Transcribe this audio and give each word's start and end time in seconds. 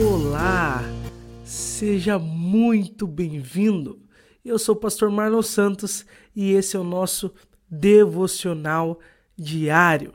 Olá, 0.00 0.84
seja 1.42 2.20
muito 2.20 3.04
bem-vindo. 3.04 3.98
Eu 4.44 4.56
sou 4.56 4.76
o 4.76 4.78
pastor 4.78 5.10
Marlon 5.10 5.42
Santos 5.42 6.06
e 6.36 6.52
esse 6.52 6.76
é 6.76 6.78
o 6.78 6.84
nosso 6.84 7.32
devocional 7.68 9.00
diário. 9.36 10.14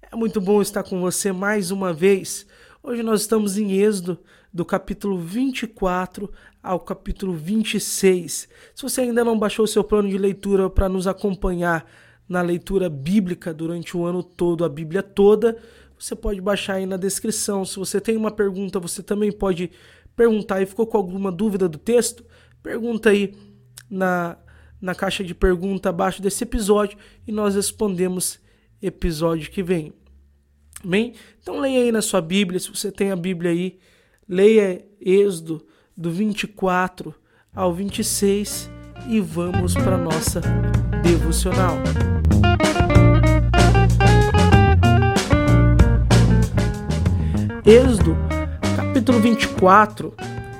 É 0.00 0.14
muito 0.14 0.40
bom 0.40 0.62
estar 0.62 0.84
com 0.84 1.00
você 1.00 1.32
mais 1.32 1.72
uma 1.72 1.92
vez. 1.92 2.46
Hoje 2.80 3.02
nós 3.02 3.22
estamos 3.22 3.58
em 3.58 3.72
Êxodo, 3.72 4.20
do 4.52 4.64
capítulo 4.64 5.18
24 5.18 6.30
ao 6.62 6.78
capítulo 6.78 7.32
26. 7.32 8.48
Se 8.72 8.82
você 8.82 9.00
ainda 9.00 9.24
não 9.24 9.36
baixou 9.36 9.64
o 9.64 9.68
seu 9.68 9.82
plano 9.82 10.08
de 10.08 10.16
leitura 10.16 10.70
para 10.70 10.88
nos 10.88 11.08
acompanhar 11.08 11.84
na 12.28 12.40
leitura 12.40 12.88
bíblica 12.88 13.52
durante 13.52 13.96
o 13.96 14.04
ano 14.04 14.22
todo, 14.22 14.64
a 14.64 14.68
Bíblia 14.68 15.02
toda, 15.02 15.58
você 15.98 16.14
pode 16.14 16.40
baixar 16.40 16.74
aí 16.74 16.86
na 16.86 16.96
descrição. 16.96 17.64
Se 17.64 17.76
você 17.76 18.00
tem 18.00 18.16
uma 18.16 18.30
pergunta, 18.30 18.78
você 18.78 19.02
também 19.02 19.32
pode 19.32 19.70
perguntar 20.14 20.62
e 20.62 20.66
ficou 20.66 20.86
com 20.86 20.96
alguma 20.96 21.30
dúvida 21.30 21.68
do 21.68 21.78
texto, 21.78 22.24
pergunta 22.62 23.10
aí 23.10 23.34
na, 23.90 24.36
na 24.80 24.94
caixa 24.94 25.24
de 25.24 25.34
pergunta 25.34 25.88
abaixo 25.88 26.22
desse 26.22 26.44
episódio 26.44 26.96
e 27.26 27.32
nós 27.32 27.54
respondemos 27.54 28.38
episódio 28.80 29.50
que 29.50 29.62
vem. 29.62 29.92
Bem, 30.84 31.14
então 31.40 31.58
leia 31.58 31.80
aí 31.80 31.92
na 31.92 32.02
sua 32.02 32.20
Bíblia, 32.20 32.60
se 32.60 32.68
você 32.68 32.92
tem 32.92 33.10
a 33.10 33.16
Bíblia 33.16 33.50
aí, 33.50 33.78
leia 34.28 34.84
Êxodo 35.00 35.64
do 35.96 36.10
24 36.10 37.14
ao 37.54 37.72
26 37.72 38.70
e 39.08 39.20
vamos 39.20 39.74
para 39.74 39.96
nossa 39.96 40.40
devocional. 41.02 41.78
Êxodo, 47.66 48.14
capítulo 48.76 49.18
24, 49.20 50.12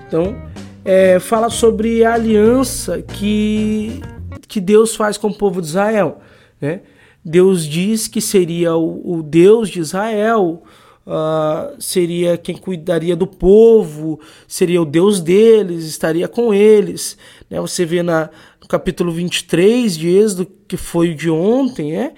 então, 0.08 0.34
é, 0.82 1.20
fala 1.20 1.50
sobre 1.50 2.02
a 2.02 2.14
aliança 2.14 3.02
que, 3.02 4.00
que 4.48 4.58
Deus 4.58 4.96
faz 4.96 5.18
com 5.18 5.28
o 5.28 5.34
povo 5.34 5.60
de 5.60 5.66
Israel. 5.66 6.22
Né? 6.58 6.80
Deus 7.22 7.66
diz 7.66 8.08
que 8.08 8.22
seria 8.22 8.74
o, 8.74 9.18
o 9.18 9.22
Deus 9.22 9.68
de 9.68 9.80
Israel, 9.80 10.62
uh, 11.06 11.76
seria 11.78 12.38
quem 12.38 12.56
cuidaria 12.56 13.14
do 13.14 13.26
povo, 13.26 14.18
seria 14.48 14.80
o 14.80 14.86
Deus 14.86 15.20
deles, 15.20 15.84
estaria 15.84 16.26
com 16.26 16.54
eles. 16.54 17.18
Né? 17.50 17.60
Você 17.60 17.84
vê 17.84 18.02
na, 18.02 18.30
no 18.58 18.66
capítulo 18.66 19.12
23 19.12 19.94
de 19.94 20.08
Êxodo, 20.08 20.46
que 20.66 20.78
foi 20.78 21.10
o 21.10 21.14
de 21.14 21.28
ontem, 21.28 21.92
né? 21.92 22.14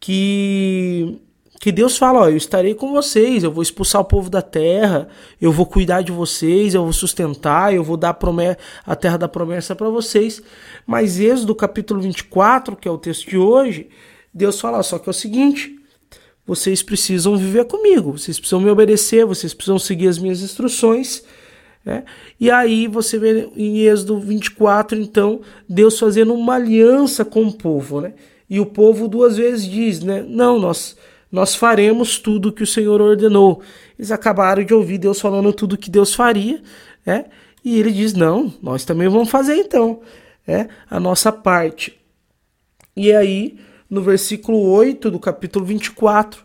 que 0.00 1.20
que 1.62 1.70
Deus 1.70 1.96
fala, 1.96 2.22
ó, 2.22 2.28
eu 2.28 2.36
estarei 2.36 2.74
com 2.74 2.90
vocês, 2.90 3.44
eu 3.44 3.52
vou 3.52 3.62
expulsar 3.62 4.00
o 4.00 4.04
povo 4.04 4.28
da 4.28 4.42
terra, 4.42 5.06
eu 5.40 5.52
vou 5.52 5.64
cuidar 5.64 6.02
de 6.02 6.10
vocês, 6.10 6.74
eu 6.74 6.82
vou 6.82 6.92
sustentar, 6.92 7.72
eu 7.72 7.84
vou 7.84 7.96
dar 7.96 8.10
a, 8.10 8.92
a 8.92 8.96
terra 8.96 9.16
da 9.16 9.28
promessa 9.28 9.76
para 9.76 9.88
vocês. 9.88 10.42
Mas 10.84 11.20
Êxodo 11.20 11.54
capítulo 11.54 12.00
24, 12.00 12.74
que 12.74 12.88
é 12.88 12.90
o 12.90 12.98
texto 12.98 13.30
de 13.30 13.38
hoje, 13.38 13.88
Deus 14.34 14.60
fala, 14.60 14.82
só 14.82 14.98
que 14.98 15.08
é 15.08 15.12
o 15.12 15.14
seguinte, 15.14 15.78
vocês 16.44 16.82
precisam 16.82 17.36
viver 17.36 17.64
comigo, 17.66 18.18
vocês 18.18 18.40
precisam 18.40 18.60
me 18.60 18.68
obedecer, 18.68 19.24
vocês 19.24 19.54
precisam 19.54 19.78
seguir 19.78 20.08
as 20.08 20.18
minhas 20.18 20.42
instruções. 20.42 21.22
Né? 21.84 22.02
E 22.40 22.50
aí 22.50 22.88
você 22.88 23.20
vê 23.20 23.48
em 23.54 23.82
Êxodo 23.82 24.18
24, 24.18 24.98
então, 24.98 25.40
Deus 25.68 25.96
fazendo 25.96 26.34
uma 26.34 26.56
aliança 26.56 27.24
com 27.24 27.44
o 27.44 27.52
povo, 27.52 28.00
né? 28.00 28.14
E 28.50 28.58
o 28.58 28.66
povo 28.66 29.06
duas 29.06 29.36
vezes 29.36 29.64
diz, 29.64 30.00
né? 30.00 30.26
Não, 30.28 30.58
nós 30.58 30.96
nós 31.32 31.54
faremos 31.54 32.18
tudo 32.18 32.50
o 32.50 32.52
que 32.52 32.62
o 32.62 32.66
Senhor 32.66 33.00
ordenou. 33.00 33.62
Eles 33.98 34.10
acabaram 34.10 34.62
de 34.62 34.74
ouvir 34.74 34.98
Deus 34.98 35.18
falando 35.18 35.50
tudo 35.50 35.72
o 35.72 35.78
que 35.78 35.90
Deus 35.90 36.14
faria, 36.14 36.62
né? 37.06 37.24
E 37.64 37.80
ele 37.80 37.90
diz: 37.90 38.12
Não, 38.12 38.52
nós 38.62 38.84
também 38.84 39.08
vamos 39.08 39.30
fazer 39.30 39.56
então, 39.56 40.02
é 40.46 40.68
a 40.90 41.00
nossa 41.00 41.32
parte. 41.32 41.98
E 42.94 43.10
aí, 43.10 43.58
no 43.88 44.02
versículo 44.02 44.60
8 44.60 45.10
do 45.10 45.18
capítulo 45.18 45.64
24, 45.64 46.44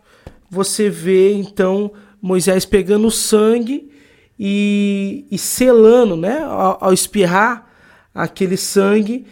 você 0.49 0.89
vê 0.89 1.33
então 1.33 1.91
Moisés 2.21 2.63
pegando 2.65 3.07
o 3.07 3.11
sangue 3.11 3.91
e, 4.39 5.25
e 5.29 5.37
selando, 5.37 6.15
né? 6.15 6.39
Ao, 6.43 6.85
ao 6.85 6.93
espirrar 6.93 7.67
aquele 8.15 8.55
sangue, 8.55 9.27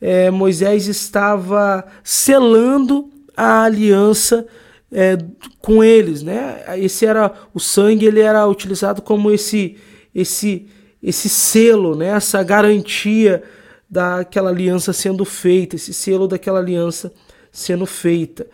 é, 0.00 0.30
Moisés 0.30 0.86
estava 0.86 1.84
selando 2.04 3.10
a 3.36 3.64
aliança 3.64 4.46
é, 4.92 5.16
com 5.60 5.82
eles, 5.84 6.22
né? 6.22 6.62
Esse 6.78 7.06
era 7.06 7.32
o 7.54 7.60
sangue, 7.60 8.06
ele 8.06 8.20
era 8.20 8.46
utilizado 8.46 9.02
como 9.02 9.30
esse 9.30 9.76
esse 10.14 10.66
esse 11.02 11.28
selo, 11.28 11.94
né? 11.94 12.08
Essa 12.08 12.42
garantia 12.42 13.42
daquela 13.88 14.50
aliança 14.50 14.92
sendo 14.92 15.24
feita, 15.24 15.76
esse 15.76 15.92
selo 15.92 16.28
daquela 16.28 16.58
aliança 16.58 17.12
sendo 17.50 17.86
feita. 17.86 18.46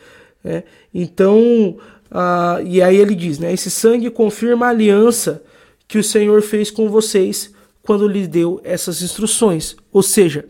Né? 0.42 0.62
Então, 0.94 1.76
ah, 2.10 2.60
e 2.64 2.80
aí 2.80 2.96
ele 2.96 3.14
diz, 3.14 3.38
né? 3.38 3.52
Esse 3.52 3.70
sangue 3.70 4.10
confirma 4.10 4.66
a 4.66 4.70
aliança 4.70 5.42
que 5.88 5.98
o 5.98 6.04
Senhor 6.04 6.40
fez 6.42 6.70
com 6.70 6.88
vocês 6.88 7.52
quando 7.82 8.08
lhe 8.08 8.26
deu 8.26 8.60
essas 8.64 9.02
instruções. 9.02 9.76
Ou 9.92 10.02
seja, 10.02 10.44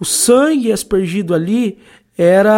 o 0.00 0.04
sangue 0.04 0.72
aspergido 0.72 1.34
ali 1.34 1.78
era 2.18 2.52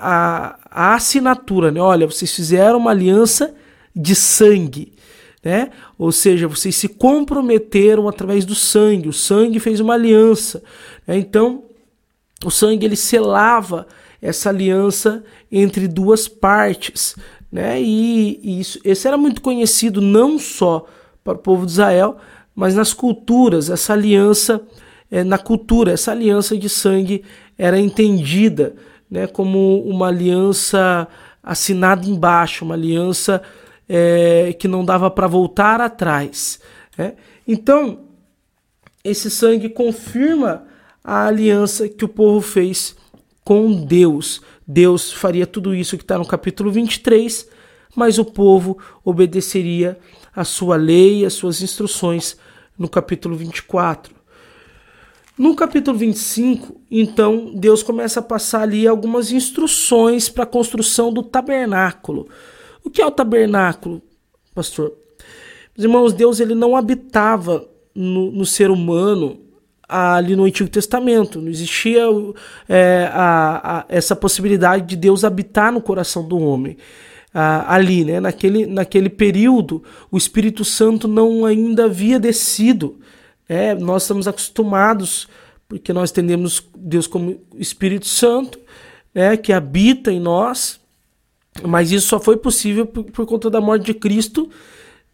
a, 0.00 0.58
a 0.70 0.94
assinatura, 0.94 1.70
né? 1.70 1.82
Olha, 1.82 2.06
vocês 2.06 2.34
fizeram 2.34 2.78
uma 2.78 2.92
aliança 2.92 3.54
de 3.94 4.14
sangue, 4.14 4.94
né? 5.44 5.70
Ou 5.98 6.10
seja, 6.10 6.48
vocês 6.48 6.74
se 6.74 6.88
comprometeram 6.88 8.08
através 8.08 8.46
do 8.46 8.54
sangue. 8.54 9.10
O 9.10 9.12
sangue 9.12 9.60
fez 9.60 9.80
uma 9.80 9.92
aliança. 9.92 10.62
Né? 11.06 11.18
Então, 11.18 11.64
o 12.42 12.50
sangue 12.50 12.86
ele 12.86 12.96
selava 12.96 13.86
essa 14.20 14.48
aliança 14.48 15.22
entre 15.50 15.86
duas 15.86 16.26
partes, 16.26 17.14
né? 17.50 17.82
E, 17.82 18.40
e 18.42 18.60
isso, 18.60 18.80
esse 18.82 19.06
era 19.06 19.18
muito 19.18 19.42
conhecido 19.42 20.00
não 20.00 20.38
só 20.38 20.86
para 21.22 21.34
o 21.34 21.38
povo 21.38 21.66
de 21.66 21.72
Israel, 21.72 22.16
mas 22.54 22.74
nas 22.74 22.94
culturas. 22.94 23.68
Essa 23.68 23.92
aliança, 23.92 24.62
é, 25.10 25.22
na 25.22 25.36
cultura, 25.36 25.92
essa 25.92 26.12
aliança 26.12 26.56
de 26.56 26.70
sangue 26.70 27.22
era 27.58 27.78
entendida 27.78 28.74
né, 29.12 29.26
como 29.26 29.82
uma 29.82 30.08
aliança 30.08 31.06
assinada 31.42 32.06
embaixo, 32.06 32.64
uma 32.64 32.72
aliança 32.72 33.42
é, 33.86 34.56
que 34.58 34.66
não 34.66 34.82
dava 34.82 35.10
para 35.10 35.26
voltar 35.26 35.82
atrás. 35.82 36.58
Né? 36.96 37.12
Então, 37.46 38.06
esse 39.04 39.30
sangue 39.30 39.68
confirma 39.68 40.64
a 41.04 41.26
aliança 41.26 41.90
que 41.90 42.06
o 42.06 42.08
povo 42.08 42.40
fez 42.40 42.96
com 43.44 43.84
Deus. 43.84 44.40
Deus 44.66 45.12
faria 45.12 45.46
tudo 45.46 45.74
isso 45.74 45.98
que 45.98 46.04
está 46.04 46.16
no 46.16 46.24
capítulo 46.24 46.70
23, 46.70 47.46
mas 47.94 48.18
o 48.18 48.24
povo 48.24 48.78
obedeceria 49.04 49.98
a 50.34 50.42
sua 50.42 50.76
lei, 50.76 51.26
as 51.26 51.34
suas 51.34 51.60
instruções 51.60 52.38
no 52.78 52.88
capítulo 52.88 53.36
24. 53.36 54.21
No 55.38 55.56
capítulo 55.56 55.96
25, 55.96 56.78
então, 56.90 57.52
Deus 57.54 57.82
começa 57.82 58.20
a 58.20 58.22
passar 58.22 58.62
ali 58.62 58.86
algumas 58.86 59.32
instruções 59.32 60.28
para 60.28 60.44
a 60.44 60.46
construção 60.46 61.10
do 61.10 61.22
tabernáculo. 61.22 62.28
O 62.84 62.90
que 62.90 63.00
é 63.00 63.06
o 63.06 63.10
tabernáculo, 63.10 64.02
pastor? 64.54 64.92
Meus 65.76 65.84
irmãos, 65.84 66.12
Deus 66.12 66.38
ele 66.38 66.54
não 66.54 66.76
habitava 66.76 67.66
no, 67.94 68.30
no 68.30 68.44
ser 68.44 68.70
humano 68.70 69.40
ali 69.88 70.36
no 70.36 70.44
Antigo 70.44 70.68
Testamento. 70.68 71.40
Não 71.40 71.48
existia 71.48 72.02
é, 72.68 73.08
a, 73.12 73.78
a, 73.78 73.84
essa 73.88 74.14
possibilidade 74.14 74.86
de 74.86 74.96
Deus 74.96 75.24
habitar 75.24 75.72
no 75.72 75.80
coração 75.80 76.26
do 76.26 76.38
homem. 76.38 76.76
Ah, 77.34 77.74
ali, 77.74 78.04
né? 78.04 78.20
naquele, 78.20 78.66
naquele 78.66 79.08
período, 79.08 79.82
o 80.10 80.18
Espírito 80.18 80.62
Santo 80.62 81.08
não 81.08 81.46
ainda 81.46 81.86
havia 81.86 82.20
descido 82.20 82.98
é, 83.52 83.74
nós 83.74 84.04
estamos 84.04 84.26
acostumados, 84.26 85.28
porque 85.68 85.92
nós 85.92 86.10
entendemos 86.10 86.66
Deus 86.74 87.06
como 87.06 87.38
Espírito 87.58 88.06
Santo, 88.06 88.58
né, 89.14 89.36
que 89.36 89.52
habita 89.52 90.10
em 90.10 90.18
nós, 90.18 90.80
mas 91.62 91.92
isso 91.92 92.08
só 92.08 92.18
foi 92.18 92.38
possível 92.38 92.86
por, 92.86 93.04
por 93.04 93.26
conta 93.26 93.50
da 93.50 93.60
morte 93.60 93.84
de 93.84 93.92
Cristo. 93.92 94.48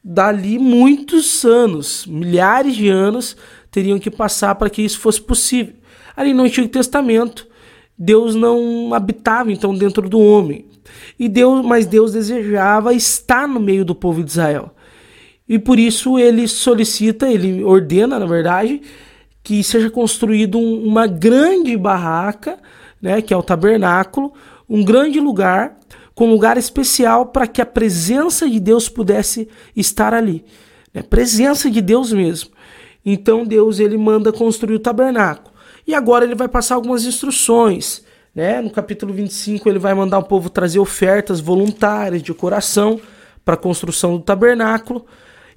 Dali 0.05 0.57
muitos 0.57 1.45
anos, 1.45 2.07
milhares 2.07 2.77
de 2.77 2.89
anos, 2.89 3.37
teriam 3.73 3.99
que 3.99 4.09
passar 4.09 4.55
para 4.55 4.71
que 4.71 4.83
isso 4.83 5.01
fosse 5.01 5.21
possível. 5.21 5.75
Ali 6.17 6.33
no 6.33 6.45
Antigo 6.45 6.69
Testamento, 6.69 7.45
Deus 7.99 8.37
não 8.37 8.95
habitava 8.95 9.51
então 9.51 9.75
dentro 9.75 10.09
do 10.09 10.21
homem. 10.21 10.65
E 11.19 11.29
Deus, 11.29 11.67
mas 11.67 11.87
Deus 11.87 12.13
desejava 12.13 12.95
estar 12.95 13.49
no 13.49 13.59
meio 13.59 13.85
do 13.85 13.97
povo 13.97 14.23
de 14.23 14.31
Israel. 14.31 14.73
E 15.49 15.59
por 15.59 15.79
isso 15.79 16.19
ele 16.19 16.47
solicita, 16.47 17.31
ele 17.31 17.65
ordena, 17.65 18.19
na 18.19 18.27
verdade, 18.27 18.83
que 19.43 19.65
seja 19.65 19.89
construído 19.89 20.59
um, 20.59 20.85
uma 20.85 21.07
grande 21.07 21.77
barraca, 21.77 22.59
né, 23.01 23.23
que 23.23 23.33
é 23.33 23.37
o 23.37 23.43
tabernáculo, 23.43 24.33
um 24.69 24.85
grande 24.85 25.19
lugar, 25.21 25.79
com 26.15 26.29
lugar 26.29 26.57
especial 26.59 27.27
para 27.27 27.47
que 27.47 27.63
a 27.63 27.67
presença 27.67 28.49
de 28.49 28.61
Deus 28.61 28.89
pudesse 28.89 29.49
estar 29.75 30.13
ali. 30.13 30.45
é 30.93 31.01
presença 31.01 31.71
de 31.71 31.81
Deus 31.81 32.13
mesmo. 32.13 32.51
Então 33.05 33.45
Deus 33.45 33.79
ele 33.79 33.97
manda 33.97 34.33
construir 34.33 34.75
o 34.75 34.81
tabernáculo. 34.81 35.55
E 35.87 35.95
agora 35.95 36.25
ele 36.25 36.35
vai 36.35 36.49
passar 36.49 36.75
algumas 36.75 37.05
instruções. 37.05 38.05
Né? 38.35 38.61
No 38.61 38.69
capítulo 38.69 39.15
25 39.15 39.69
ele 39.69 39.79
vai 39.79 39.95
mandar 39.95 40.19
o 40.19 40.25
povo 40.25 40.51
trazer 40.51 40.79
ofertas 40.79 41.41
voluntárias 41.41 42.23
de 42.23 42.35
coração 42.35 43.01
para 43.45 43.55
a 43.55 43.57
construção 43.57 44.19
do 44.19 44.23
tabernáculo. 44.23 45.07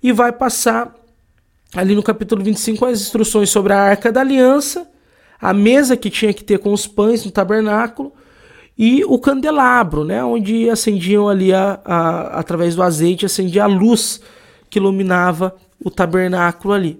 E 0.01 0.12
vai 0.12 0.31
passar 0.31 0.95
ali 1.75 1.95
no 1.95 2.03
capítulo 2.03 2.44
25 2.44 2.86
as 2.86 3.01
instruções 3.01 3.50
sobre 3.50 3.74
a 3.74 3.80
arca 3.80 4.12
da 4.12 4.21
aliança, 4.21 4.89
a 5.39 5.53
mesa 5.53 5.95
que 5.98 6.09
tinha 6.09 6.33
que 6.33 6.44
ter 6.44 6.59
com 6.59 6.74
os 6.74 6.86
pães 6.86 7.25
no 7.25 7.31
tabernáculo 7.31 8.13
e 8.77 9.03
o 9.06 9.19
candelabro, 9.19 10.03
né, 10.03 10.24
onde 10.24 10.69
acendiam 10.69 11.30
ali 11.30 11.53
a, 11.53 11.80
a, 11.83 12.39
através 12.39 12.75
do 12.75 12.83
azeite 12.83 13.25
acendia 13.25 13.63
a 13.63 13.68
luz 13.68 14.21
que 14.69 14.80
iluminava 14.80 15.56
o 15.83 15.89
tabernáculo 15.89 16.74
ali. 16.74 17.00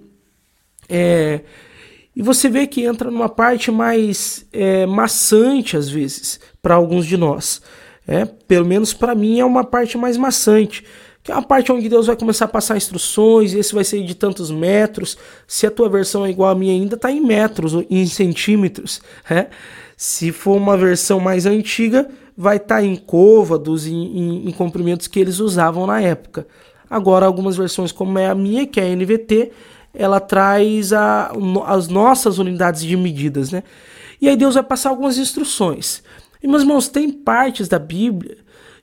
É, 0.88 1.40
e 2.14 2.22
você 2.22 2.48
vê 2.48 2.66
que 2.66 2.84
entra 2.84 3.10
numa 3.10 3.28
parte 3.28 3.70
mais 3.70 4.46
é, 4.52 4.84
maçante 4.86 5.76
às 5.76 5.88
vezes 5.88 6.38
para 6.60 6.74
alguns 6.74 7.06
de 7.06 7.16
nós. 7.16 7.62
É, 8.06 8.24
pelo 8.24 8.66
menos 8.66 8.92
para 8.92 9.14
mim 9.14 9.38
é 9.38 9.44
uma 9.44 9.64
parte 9.64 9.96
mais 9.96 10.16
maçante, 10.16 10.84
que 11.22 11.30
é 11.30 11.34
uma 11.34 11.42
parte 11.42 11.70
onde 11.70 11.88
Deus 11.88 12.08
vai 12.08 12.16
começar 12.16 12.46
a 12.46 12.48
passar 12.48 12.76
instruções, 12.76 13.54
esse 13.54 13.72
vai 13.74 13.84
ser 13.84 14.02
de 14.02 14.14
tantos 14.14 14.50
metros. 14.50 15.16
Se 15.46 15.66
a 15.66 15.70
tua 15.70 15.88
versão 15.88 16.26
é 16.26 16.30
igual 16.30 16.50
à 16.50 16.54
minha 16.54 16.72
ainda, 16.72 16.96
está 16.96 17.12
em 17.12 17.20
metros, 17.20 17.74
em 17.88 18.04
centímetros. 18.06 19.00
É? 19.30 19.46
Se 19.96 20.32
for 20.32 20.56
uma 20.56 20.76
versão 20.76 21.20
mais 21.20 21.46
antiga, 21.46 22.08
vai 22.36 22.56
estar 22.56 22.76
tá 22.76 22.82
em 22.82 22.96
côvados, 22.96 23.86
em, 23.86 23.94
em, 23.94 24.48
em 24.48 24.50
comprimentos 24.50 25.06
que 25.06 25.20
eles 25.20 25.38
usavam 25.38 25.86
na 25.86 26.00
época. 26.00 26.44
Agora, 26.90 27.24
algumas 27.24 27.56
versões, 27.56 27.92
como 27.92 28.18
é 28.18 28.26
a 28.26 28.34
minha, 28.34 28.66
que 28.66 28.80
é 28.80 28.84
a 28.84 28.96
NVT, 28.96 29.52
ela 29.94 30.18
traz 30.18 30.92
a, 30.92 31.30
as 31.66 31.86
nossas 31.86 32.38
unidades 32.38 32.82
de 32.82 32.96
medidas, 32.96 33.52
né? 33.52 33.62
E 34.20 34.28
aí 34.28 34.36
Deus 34.36 34.54
vai 34.54 34.62
passar 34.62 34.90
algumas 34.90 35.18
instruções. 35.18 36.02
E, 36.42 36.48
meus 36.48 36.62
irmãos, 36.62 36.88
tem 36.88 37.10
partes 37.10 37.68
da 37.68 37.78
Bíblia 37.78 38.38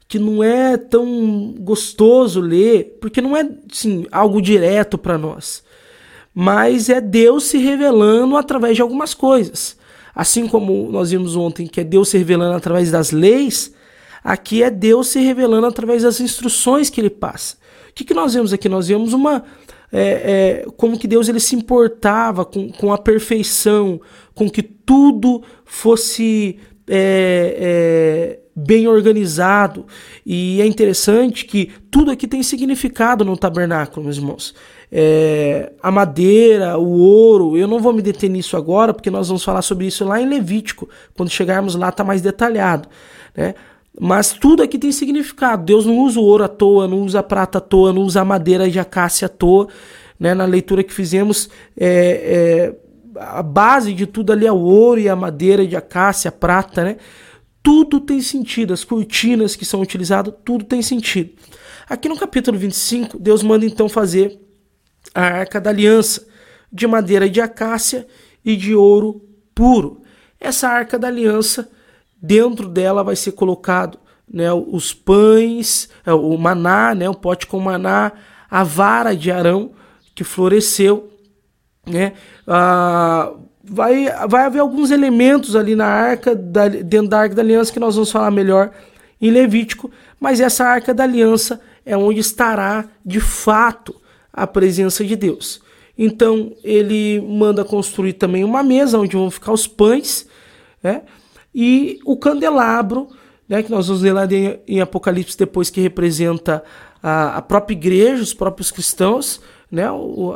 que 0.10 0.18
não 0.18 0.44
é 0.44 0.76
tão 0.76 1.54
gostoso 1.60 2.42
ler, 2.42 2.98
porque 3.00 3.22
não 3.22 3.38
é 3.38 3.48
assim, 3.72 4.08
algo 4.12 4.42
direto 4.42 4.98
para 4.98 5.20
nós. 5.20 5.64
Mas 6.34 6.90
é 6.90 7.00
Deus 7.00 7.44
se 7.44 7.60
revelando 7.60 8.36
através 8.36 8.76
de 8.76 8.82
algumas 8.82 9.14
coisas. 9.14 9.78
Assim 10.16 10.48
como 10.48 10.92
nós 10.92 11.12
vimos 11.12 11.36
ontem 11.36 11.68
que 11.68 11.80
é 11.80 11.84
Deus 11.84 12.10
se 12.10 12.18
revelando 12.18 12.58
através 12.58 12.90
das 12.90 13.12
leis, 13.12 13.72
aqui 14.24 14.64
é 14.64 14.72
Deus 14.72 15.10
se 15.10 15.20
revelando 15.20 15.68
através 15.68 16.02
das 16.02 16.20
instruções 16.20 16.90
que 16.90 17.00
ele 17.00 17.12
passa. 17.12 17.58
O 17.92 17.94
que, 17.94 18.04
que 18.04 18.14
nós 18.14 18.34
vemos 18.34 18.52
aqui? 18.52 18.68
Nós 18.68 18.88
vemos 18.88 19.14
uma. 19.14 19.44
É, 19.92 20.64
é, 20.66 20.72
como 20.76 20.98
que 20.98 21.08
Deus 21.08 21.30
ele 21.30 21.40
se 21.40 21.56
importava 21.56 22.44
com, 22.46 22.72
com 22.72 22.92
a 22.92 22.98
perfeição, 22.98 24.02
com 24.34 24.50
que 24.50 24.64
tudo 24.64 25.44
fosse 25.66 26.58
é, 26.88 28.40
é 28.40 28.49
bem 28.66 28.88
organizado. 28.88 29.86
E 30.26 30.62
é 30.62 30.66
interessante 30.66 31.46
que 31.46 31.72
tudo 31.90 32.12
aqui 32.12 32.28
tem 32.28 32.44
significado 32.44 33.24
no 33.24 33.38
tabernáculo, 33.38 34.06
meus 34.06 34.18
irmãos 34.18 34.54
é, 34.92 35.72
a 35.82 35.92
madeira, 35.92 36.78
o 36.78 37.00
ouro. 37.00 37.58
Eu 37.58 37.68
não 37.68 37.80
vou 37.80 37.94
me 37.94 38.02
deter 38.02 38.30
nisso 38.30 38.58
agora, 38.58 38.94
porque 38.94 39.12
nós 39.12 39.28
vamos 39.28 39.44
falar 39.44 39.62
sobre 39.62 39.86
isso 39.86 40.04
lá 40.04 40.20
em 40.22 40.28
Levítico. 40.28 40.90
Quando 41.16 41.30
chegarmos 41.30 41.76
lá, 41.76 41.90
está 41.90 42.04
mais 42.04 42.22
detalhado. 42.22 42.88
Né? 43.36 43.54
Mas 44.00 44.32
tudo 44.32 44.64
aqui 44.64 44.78
tem 44.78 44.92
significado. 44.92 45.64
Deus 45.64 45.86
não 45.86 45.98
usa 46.00 46.20
o 46.20 46.24
ouro 46.24 46.44
à 46.44 46.48
toa, 46.48 46.88
não 46.88 47.02
usa 47.02 47.20
a 47.20 47.24
prata 47.24 47.60
à 47.60 47.62
toa, 47.62 47.94
não 47.94 48.02
usa 48.02 48.22
a 48.22 48.26
madeira 48.26 48.70
de 48.70 48.80
acácia 48.80 49.28
à 49.28 49.30
toa. 49.30 49.68
Né? 50.20 50.34
Na 50.34 50.46
leitura 50.46 50.84
que 50.84 50.94
fizemos, 50.94 51.50
é, 51.78 52.74
é, 53.16 53.20
a 53.20 53.44
base 53.44 53.94
de 53.94 54.06
tudo 54.06 54.32
ali 54.32 54.48
é 54.48 54.52
o 54.52 54.60
ouro 54.60 55.00
e 55.00 55.08
a 55.08 55.16
madeira 55.16 55.68
de 55.68 55.76
acácia, 55.76 56.30
a 56.30 56.32
prata, 56.32 56.84
né? 56.84 56.98
Tudo 57.72 58.00
tem 58.00 58.20
sentido, 58.20 58.74
as 58.74 58.84
cortinas 58.84 59.56
que 59.56 59.64
são 59.64 59.80
utilizadas, 59.80 60.34
tudo 60.44 60.66
tem 60.66 60.82
sentido. 60.82 61.34
Aqui 61.88 62.10
no 62.10 62.18
capítulo 62.18 62.58
25, 62.58 63.20
Deus 63.20 63.44
manda 63.44 63.64
então 63.64 63.88
fazer 63.88 64.42
a 65.14 65.22
arca 65.22 65.62
da 65.62 65.70
aliança, 65.70 66.28
de 66.74 66.88
madeira 66.88 67.30
de 67.30 67.40
acácia 67.40 68.08
e 68.44 68.56
de 68.56 68.74
ouro 68.74 69.22
puro. 69.54 70.02
Essa 70.40 70.68
arca 70.68 70.98
da 70.98 71.10
aliança, 71.10 71.70
dentro 72.20 72.68
dela 72.68 73.04
vai 73.04 73.16
ser 73.16 73.34
colocado 73.34 74.00
né, 74.28 74.52
os 74.52 74.92
pães, 74.92 75.90
é, 76.04 76.12
o 76.12 76.36
maná, 76.40 76.96
né, 76.96 77.08
o 77.08 77.14
pote 77.14 77.46
com 77.46 77.60
maná, 77.60 78.14
a 78.50 78.64
vara 78.64 79.16
de 79.16 79.30
Arão 79.30 79.74
que 80.16 80.24
floresceu, 80.24 81.14
né, 81.86 82.14
ah, 82.48 83.32
vai, 83.70 84.06
vai 84.28 84.46
haver 84.46 84.60
alguns 84.60 84.92
elementos 84.92 85.56
ali 85.56 85.76
na 85.76 85.86
arca, 85.86 86.36
da, 86.36 86.68
dentro 86.68 87.08
da 87.08 87.20
arca 87.20 87.36
da 87.36 87.42
aliança 87.42 87.72
que 87.72 87.80
nós 87.80 87.96
vamos 87.96 88.12
falar 88.12 88.32
melhor 88.32 88.72
em 89.22 89.30
Levítico, 89.30 89.92
mas 90.20 90.40
essa 90.40 90.66
arca 90.66 90.94
da 90.94 91.04
aliança 91.04 91.62
é 91.86 91.96
onde 91.96 92.20
estará 92.20 92.86
de 93.06 93.20
fato 93.20 93.96
a 94.32 94.48
presença 94.48 95.04
de 95.04 95.16
Deus. 95.16 95.62
Então 95.98 96.54
ele 96.64 97.22
manda 97.22 97.66
construir 97.66 98.14
também 98.14 98.44
uma 98.44 98.64
mesa 98.64 98.98
onde 98.98 99.16
vão 99.16 99.30
ficar 99.30 99.52
os 99.52 99.68
pães, 99.68 100.28
né? 100.82 101.02
E 101.54 102.00
o 102.06 102.16
candelabro, 102.16 103.10
né, 103.48 103.62
que 103.64 103.72
nós 103.72 103.88
vamos 103.88 104.02
ler 104.04 104.14
lá 104.14 104.28
em 104.68 104.80
Apocalipse 104.80 105.38
depois 105.38 105.70
que 105.70 105.82
representa 105.82 106.64
a, 107.02 107.38
a 107.38 107.42
própria 107.42 107.74
igreja, 107.74 108.22
os 108.22 108.34
próprios 108.34 108.72
cristãos, 108.72 109.42
né, 109.70 109.86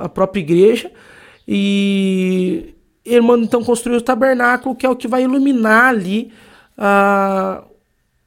a 0.02 0.10
própria 0.10 0.42
igreja. 0.42 0.92
E 1.48 2.74
ele 3.06 3.22
manda 3.22 3.44
então 3.44 3.64
construir 3.64 3.98
o 3.98 4.02
tabernáculo, 4.02 4.76
que 4.76 4.86
é 4.86 4.90
o 4.90 4.96
que 4.96 5.08
vai 5.08 5.24
iluminar 5.24 5.90
ali 5.90 6.32
a, 6.78 7.64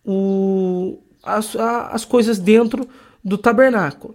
o, 0.05 0.99
as, 1.23 1.57
a, 1.57 1.89
as 1.89 2.05
coisas 2.05 2.39
dentro 2.39 2.89
do 3.25 3.39
tabernáculo. 3.39 4.15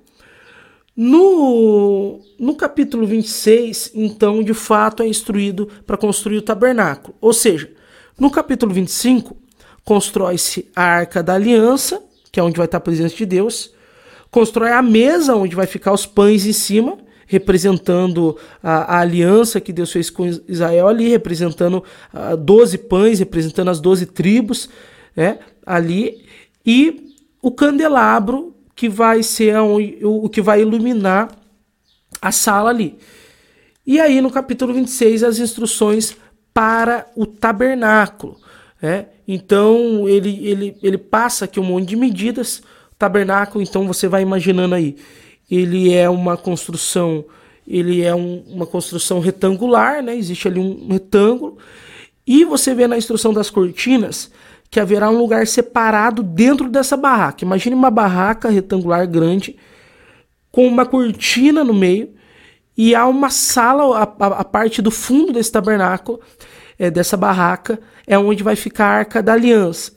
No, 0.95 2.19
no 2.37 2.55
capítulo 2.55 3.07
26, 3.07 3.91
então, 3.95 4.43
de 4.43 4.53
fato, 4.53 5.01
é 5.01 5.07
instruído 5.07 5.67
para 5.87 5.97
construir 5.97 6.37
o 6.37 6.41
tabernáculo. 6.41 7.15
Ou 7.19 7.33
seja, 7.33 7.71
no 8.19 8.29
capítulo 8.29 8.73
25, 8.73 9.35
constrói-se 9.83 10.69
a 10.75 10.83
arca 10.83 11.23
da 11.23 11.33
aliança, 11.33 12.01
que 12.31 12.39
é 12.39 12.43
onde 12.43 12.57
vai 12.57 12.65
estar 12.65 12.77
a 12.77 12.81
presença 12.81 13.15
de 13.15 13.25
Deus, 13.25 13.73
constrói 14.29 14.71
a 14.71 14.81
mesa 14.81 15.35
onde 15.35 15.55
vai 15.55 15.65
ficar 15.65 15.93
os 15.93 16.05
pães 16.05 16.45
em 16.45 16.53
cima, 16.53 16.97
representando 17.31 18.37
a, 18.61 18.97
a 18.97 18.99
aliança 18.99 19.61
que 19.61 19.71
Deus 19.71 19.89
fez 19.89 20.09
com 20.09 20.27
Israel 20.49 20.89
ali, 20.89 21.07
representando 21.07 21.75
uh, 21.75 22.33
ah, 22.33 22.35
12 22.35 22.77
pães, 22.77 23.19
representando 23.19 23.69
as 23.69 23.79
12 23.79 24.07
tribos 24.07 24.67
né, 25.15 25.39
ali, 25.65 26.25
e 26.65 27.15
o 27.41 27.49
candelabro 27.49 28.53
que 28.75 28.89
vai 28.89 29.23
ser 29.23 29.55
o 30.03 30.27
que 30.27 30.41
vai 30.41 30.61
iluminar 30.61 31.31
a 32.21 32.33
sala 32.33 32.69
ali. 32.69 32.97
E 33.87 33.97
aí 33.97 34.19
no 34.19 34.29
capítulo 34.29 34.73
26 34.73 35.23
as 35.23 35.39
instruções 35.39 36.17
para 36.53 37.07
o 37.15 37.25
tabernáculo. 37.25 38.37
Né? 38.81 39.05
Então 39.25 40.05
ele, 40.09 40.45
ele, 40.45 40.77
ele 40.83 40.97
passa 40.97 41.45
aqui 41.45 41.61
um 41.61 41.63
monte 41.63 41.87
de 41.87 41.95
medidas. 41.95 42.61
O 42.91 42.95
tabernáculo, 42.99 43.63
então 43.63 43.87
você 43.87 44.07
vai 44.07 44.21
imaginando 44.21 44.75
aí, 44.75 44.97
ele 45.51 45.93
é 45.93 46.09
uma 46.09 46.37
construção, 46.37 47.25
ele 47.67 48.01
é 48.01 48.15
um, 48.15 48.41
uma 48.47 48.65
construção 48.65 49.19
retangular, 49.19 50.01
né? 50.01 50.15
Existe 50.15 50.47
ali 50.47 50.59
um 50.59 50.87
retângulo. 50.87 51.57
E 52.25 52.45
você 52.45 52.73
vê 52.73 52.87
na 52.87 52.97
instrução 52.97 53.33
das 53.33 53.49
cortinas 53.49 54.31
que 54.69 54.79
haverá 54.79 55.09
um 55.09 55.17
lugar 55.17 55.45
separado 55.45 56.23
dentro 56.23 56.69
dessa 56.69 56.95
barraca. 56.95 57.43
Imagine 57.43 57.75
uma 57.75 57.91
barraca 57.91 58.49
retangular 58.49 59.05
grande 59.05 59.57
com 60.49 60.65
uma 60.65 60.85
cortina 60.85 61.61
no 61.61 61.73
meio 61.73 62.13
e 62.77 62.95
há 62.95 63.05
uma 63.05 63.29
sala, 63.29 63.97
a, 63.97 64.03
a, 64.03 64.27
a 64.39 64.45
parte 64.45 64.81
do 64.81 64.89
fundo 64.89 65.33
desse 65.33 65.51
tabernáculo, 65.51 66.21
é, 66.79 66.89
dessa 66.89 67.17
barraca, 67.17 67.79
é 68.07 68.17
onde 68.17 68.41
vai 68.43 68.55
ficar 68.55 68.85
a 68.85 68.97
Arca 68.99 69.21
da 69.21 69.33
Aliança. 69.33 69.91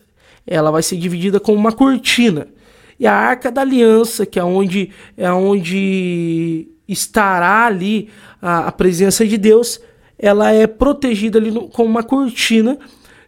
Ela 0.44 0.72
vai 0.72 0.82
ser 0.82 0.96
dividida 0.96 1.38
com 1.38 1.54
uma 1.54 1.70
cortina. 1.70 2.48
E 2.98 3.06
a 3.06 3.14
Arca 3.14 3.50
da 3.50 3.60
Aliança, 3.60 4.24
que 4.24 4.38
é 4.38 4.44
onde, 4.44 4.90
é 5.16 5.30
onde 5.32 6.68
estará 6.88 7.66
ali 7.66 8.08
a, 8.40 8.68
a 8.68 8.72
presença 8.72 9.26
de 9.26 9.36
Deus, 9.36 9.80
ela 10.18 10.52
é 10.52 10.66
protegida 10.66 11.38
ali 11.38 11.50
no, 11.50 11.68
com 11.68 11.84
uma 11.84 12.02
cortina 12.02 12.78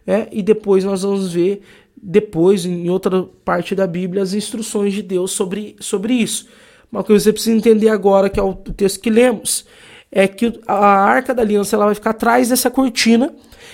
é, 0.05 0.27
e 0.31 0.41
depois 0.41 0.83
nós 0.83 1.01
vamos 1.01 1.33
ver, 1.33 1.61
depois, 2.01 2.65
em 2.65 2.89
outra 2.89 3.23
parte 3.43 3.75
da 3.75 3.85
Bíblia, 3.85 4.23
as 4.23 4.33
instruções 4.33 4.93
de 4.93 5.01
Deus 5.01 5.31
sobre, 5.31 5.75
sobre 5.79 6.13
isso. 6.13 6.47
Mas 6.89 7.01
o 7.01 7.05
que 7.05 7.13
você 7.13 7.33
precisa 7.33 7.57
entender 7.57 7.89
agora, 7.89 8.29
que 8.29 8.39
é 8.39 8.43
o 8.43 8.53
texto 8.53 9.01
que 9.01 9.09
lemos, 9.09 9.65
é 10.09 10.27
que 10.27 10.59
a 10.65 10.75
arca 10.75 11.33
da 11.33 11.41
aliança 11.41 11.75
ela 11.75 11.85
vai 11.85 11.95
ficar 11.95 12.11
atrás 12.11 12.47
dessa 12.47 12.71
cortina, 12.71 13.33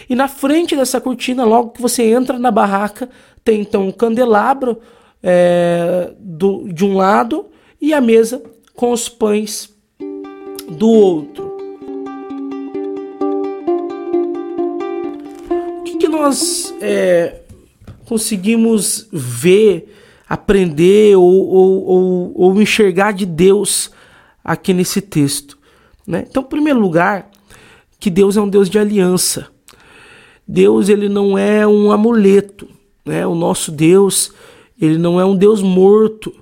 e 0.10 0.16
na 0.16 0.28
frente 0.28 0.76
dessa 0.76 1.00
cortina, 1.00 1.46
logo 1.46 1.70
que 1.70 1.82
você 1.82 2.04
entra 2.04 2.40
na 2.40 2.50
barraca, 2.50 3.08
tem 3.44 3.62
então 3.62 3.88
um 3.88 3.92
candelabro 3.92 4.80
é, 5.24 6.14
do, 6.20 6.68
de 6.68 6.84
um 6.84 6.98
lado 6.98 7.46
e 7.82 7.94
a 7.94 8.02
mesa 8.02 8.44
com 8.76 8.92
os 8.92 9.08
pães 9.08 9.74
do 10.70 10.90
outro. 10.90 11.54
O 15.80 15.84
que, 15.84 15.96
que 15.96 16.08
nós 16.10 16.74
é, 16.82 17.42
conseguimos 18.06 19.08
ver, 19.12 19.96
aprender 20.28 21.16
ou, 21.16 21.24
ou, 21.24 21.86
ou, 21.86 22.32
ou 22.36 22.62
enxergar 22.62 23.14
de 23.14 23.26
Deus 23.26 23.90
aqui 24.44 24.74
nesse 24.74 25.00
texto? 25.00 25.58
Né? 26.06 26.26
Então, 26.30 26.44
em 26.44 26.48
primeiro 26.48 26.80
lugar, 26.80 27.32
que 28.00 28.10
Deus 28.10 28.36
é 28.36 28.42
um 28.42 28.50
Deus 28.50 28.70
de 28.70 28.78
aliança. 28.78 29.48
Deus 30.46 30.90
ele 30.90 31.08
não 31.08 31.38
é 31.38 31.66
um 31.66 31.90
amuleto, 31.90 32.68
né? 33.06 33.26
O 33.26 33.34
nosso 33.34 33.72
Deus 33.72 34.34
ele 34.80 34.98
não 34.98 35.20
é 35.20 35.26
um 35.26 35.36
Deus 35.36 35.62
morto, 35.62 36.34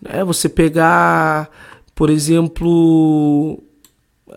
né? 0.00 0.24
Você 0.24 0.48
pegar, 0.48 1.50
por 1.94 2.10
exemplo, 2.10 3.62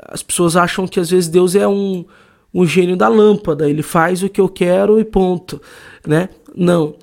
as 0.10 0.22
pessoas 0.24 0.56
acham 0.56 0.88
que 0.88 1.00
às 1.00 1.10
vezes 1.10 1.30
Deus 1.30 1.56
é 1.56 1.68
um, 1.68 2.06
um 2.54 2.66
gênio 2.66 2.96
da 2.96 3.08
lâmpada, 3.08 3.70
ele 3.70 3.82
faz 3.82 4.24
o 4.24 4.30
que 4.30 4.42
eu 4.42 4.50
quero 4.50 5.00
e 5.00 5.06
ponto, 5.06 5.62
né? 6.06 6.30
Não. 6.56 6.96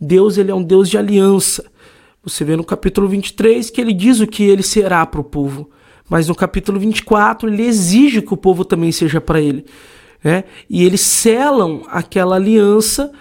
Deus 0.00 0.38
ele 0.38 0.50
é 0.50 0.54
um 0.54 0.62
Deus 0.62 0.88
de 0.88 0.96
aliança. 0.96 1.64
Você 2.22 2.44
vê 2.44 2.56
no 2.56 2.64
capítulo 2.64 3.08
23 3.08 3.70
que 3.70 3.80
ele 3.80 3.92
diz 3.92 4.20
o 4.20 4.26
que 4.26 4.42
ele 4.44 4.62
será 4.62 5.04
para 5.06 5.20
o 5.20 5.24
povo. 5.24 5.70
Mas 6.08 6.26
no 6.28 6.34
capítulo 6.34 6.78
24 6.78 7.48
ele 7.48 7.62
exige 7.62 8.20
que 8.20 8.34
o 8.34 8.36
povo 8.36 8.64
também 8.64 8.90
seja 8.92 9.20
para 9.20 9.40
ele. 9.40 9.64
Né? 10.22 10.44
E 10.68 10.84
eles 10.84 11.00
selam 11.00 11.82
aquela 11.88 12.36
aliança 12.36 13.12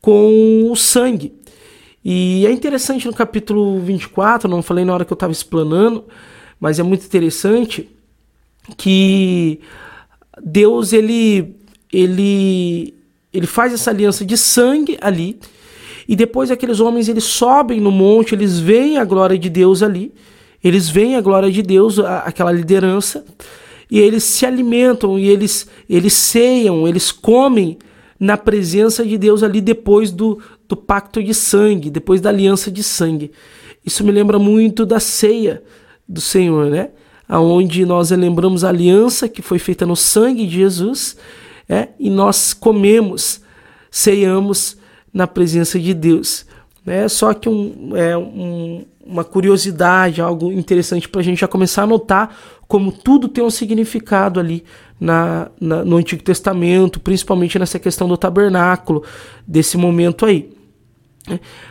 com 0.00 0.70
o 0.70 0.76
sangue. 0.76 1.34
E 2.04 2.46
é 2.46 2.52
interessante 2.52 3.06
no 3.06 3.12
capítulo 3.12 3.78
24, 3.80 4.48
não 4.48 4.62
falei 4.62 4.84
na 4.84 4.94
hora 4.94 5.04
que 5.04 5.12
eu 5.12 5.16
estava 5.16 5.32
explanando, 5.32 6.04
mas 6.58 6.78
é 6.78 6.82
muito 6.82 7.04
interessante 7.04 7.88
que 8.76 9.60
Deus 10.42 10.92
ele 10.92 11.56
ele 11.92 12.94
ele 13.32 13.46
faz 13.46 13.72
essa 13.72 13.90
aliança 13.90 14.24
de 14.24 14.36
sangue 14.36 14.98
ali 15.00 15.38
e 16.08 16.16
depois 16.16 16.50
aqueles 16.50 16.80
homens 16.80 17.08
eles 17.08 17.24
sobem 17.24 17.80
no 17.80 17.90
monte, 17.90 18.34
eles 18.34 18.58
veem 18.58 18.98
a 18.98 19.04
glória 19.04 19.38
de 19.38 19.48
Deus 19.48 19.82
ali 19.82 20.12
eles 20.62 20.88
veem 20.88 21.16
a 21.16 21.20
glória 21.20 21.50
de 21.50 21.62
Deus, 21.62 21.98
aquela 21.98 22.52
liderança, 22.52 23.24
e 23.90 23.98
eles 23.98 24.22
se 24.24 24.44
alimentam, 24.44 25.18
e 25.18 25.28
eles, 25.28 25.66
eles 25.88 26.12
ceiam, 26.12 26.86
eles 26.86 27.10
comem 27.10 27.78
na 28.18 28.36
presença 28.36 29.04
de 29.04 29.16
Deus 29.16 29.42
ali 29.42 29.60
depois 29.60 30.12
do, 30.12 30.38
do 30.70 30.76
pacto 30.76 31.20
de 31.20 31.34
sangue, 31.34 31.90
depois 31.90 32.20
da 32.20 32.30
aliança 32.30 32.70
de 32.70 32.84
sangue. 32.84 33.32
Isso 33.84 34.04
me 34.04 34.12
lembra 34.12 34.38
muito 34.38 34.86
da 34.86 35.00
ceia 35.00 35.64
do 36.08 36.20
Senhor, 36.20 36.70
né? 36.70 36.90
Onde 37.28 37.84
nós 37.84 38.10
lembramos 38.10 38.62
a 38.62 38.68
aliança 38.68 39.28
que 39.28 39.42
foi 39.42 39.58
feita 39.58 39.84
no 39.84 39.96
sangue 39.96 40.46
de 40.46 40.54
Jesus, 40.54 41.16
é? 41.68 41.88
e 41.98 42.08
nós 42.08 42.52
comemos, 42.52 43.40
ceiamos 43.90 44.76
na 45.12 45.26
presença 45.26 45.78
de 45.78 45.92
Deus. 45.92 46.46
Né? 46.86 47.08
Só 47.08 47.34
que 47.34 47.48
um, 47.48 47.96
é, 47.96 48.16
um, 48.16 48.84
uma 49.04 49.24
curiosidade, 49.24 50.20
algo 50.20 50.52
interessante 50.52 51.08
para 51.08 51.20
a 51.20 51.24
gente 51.24 51.40
já 51.40 51.48
começar 51.48 51.82
a 51.82 51.86
notar 51.86 52.36
como 52.66 52.92
tudo 52.92 53.26
tem 53.26 53.42
um 53.42 53.50
significado 53.50 54.38
ali 54.38 54.64
na, 55.00 55.50
na, 55.60 55.84
no 55.84 55.96
Antigo 55.96 56.22
Testamento, 56.22 57.00
principalmente 57.00 57.58
nessa 57.58 57.80
questão 57.80 58.06
do 58.06 58.16
tabernáculo, 58.16 59.02
desse 59.46 59.76
momento 59.76 60.26
aí. 60.26 60.59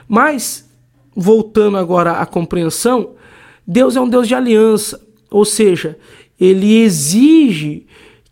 Mas, 0.07 0.69
voltando 1.15 1.77
agora 1.77 2.13
à 2.13 2.25
compreensão, 2.25 3.11
Deus 3.65 3.95
é 3.95 4.01
um 4.01 4.09
Deus 4.09 4.27
de 4.27 4.35
aliança, 4.35 4.99
ou 5.29 5.45
seja, 5.45 5.97
ele 6.39 6.81
exige 6.81 7.85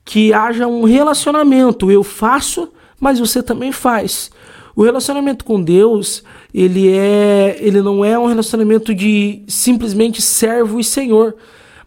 que 0.04 0.34
haja 0.34 0.68
um 0.68 0.84
relacionamento. 0.84 1.92
Eu 1.92 2.04
faço, 2.04 2.70
mas 3.00 3.20
você 3.20 3.44
também 3.44 3.72
faz. 3.72 4.32
O 4.76 4.84
relacionamento 4.84 5.44
com 5.44 5.62
Deus, 5.62 6.24
ele 6.54 6.90
é, 6.90 7.58
ele 7.60 7.82
não 7.82 8.06
é 8.06 8.18
um 8.18 8.28
relacionamento 8.28 8.94
de 8.94 9.44
simplesmente 9.48 10.22
servo 10.22 10.80
e 10.80 10.84
senhor, 10.84 11.36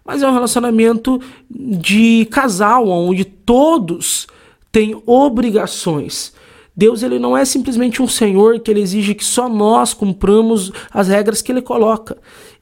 mas 0.04 0.22
é 0.22 0.28
um 0.28 0.32
relacionamento 0.32 1.20
de 1.48 2.26
casal, 2.30 2.88
onde 2.88 3.24
todos 3.24 4.26
têm 4.72 5.00
obrigações. 5.06 6.32
Deus 6.76 7.02
ele 7.02 7.18
não 7.18 7.36
é 7.36 7.44
simplesmente 7.44 8.00
um 8.00 8.08
senhor 8.08 8.60
que 8.60 8.70
ele 8.70 8.80
exige 8.80 9.14
que 9.14 9.24
só 9.24 9.48
nós 9.48 9.92
cumpramos 9.92 10.72
as 10.90 11.08
regras 11.08 11.42
que 11.42 11.50
ele 11.50 11.62
coloca. 11.62 12.16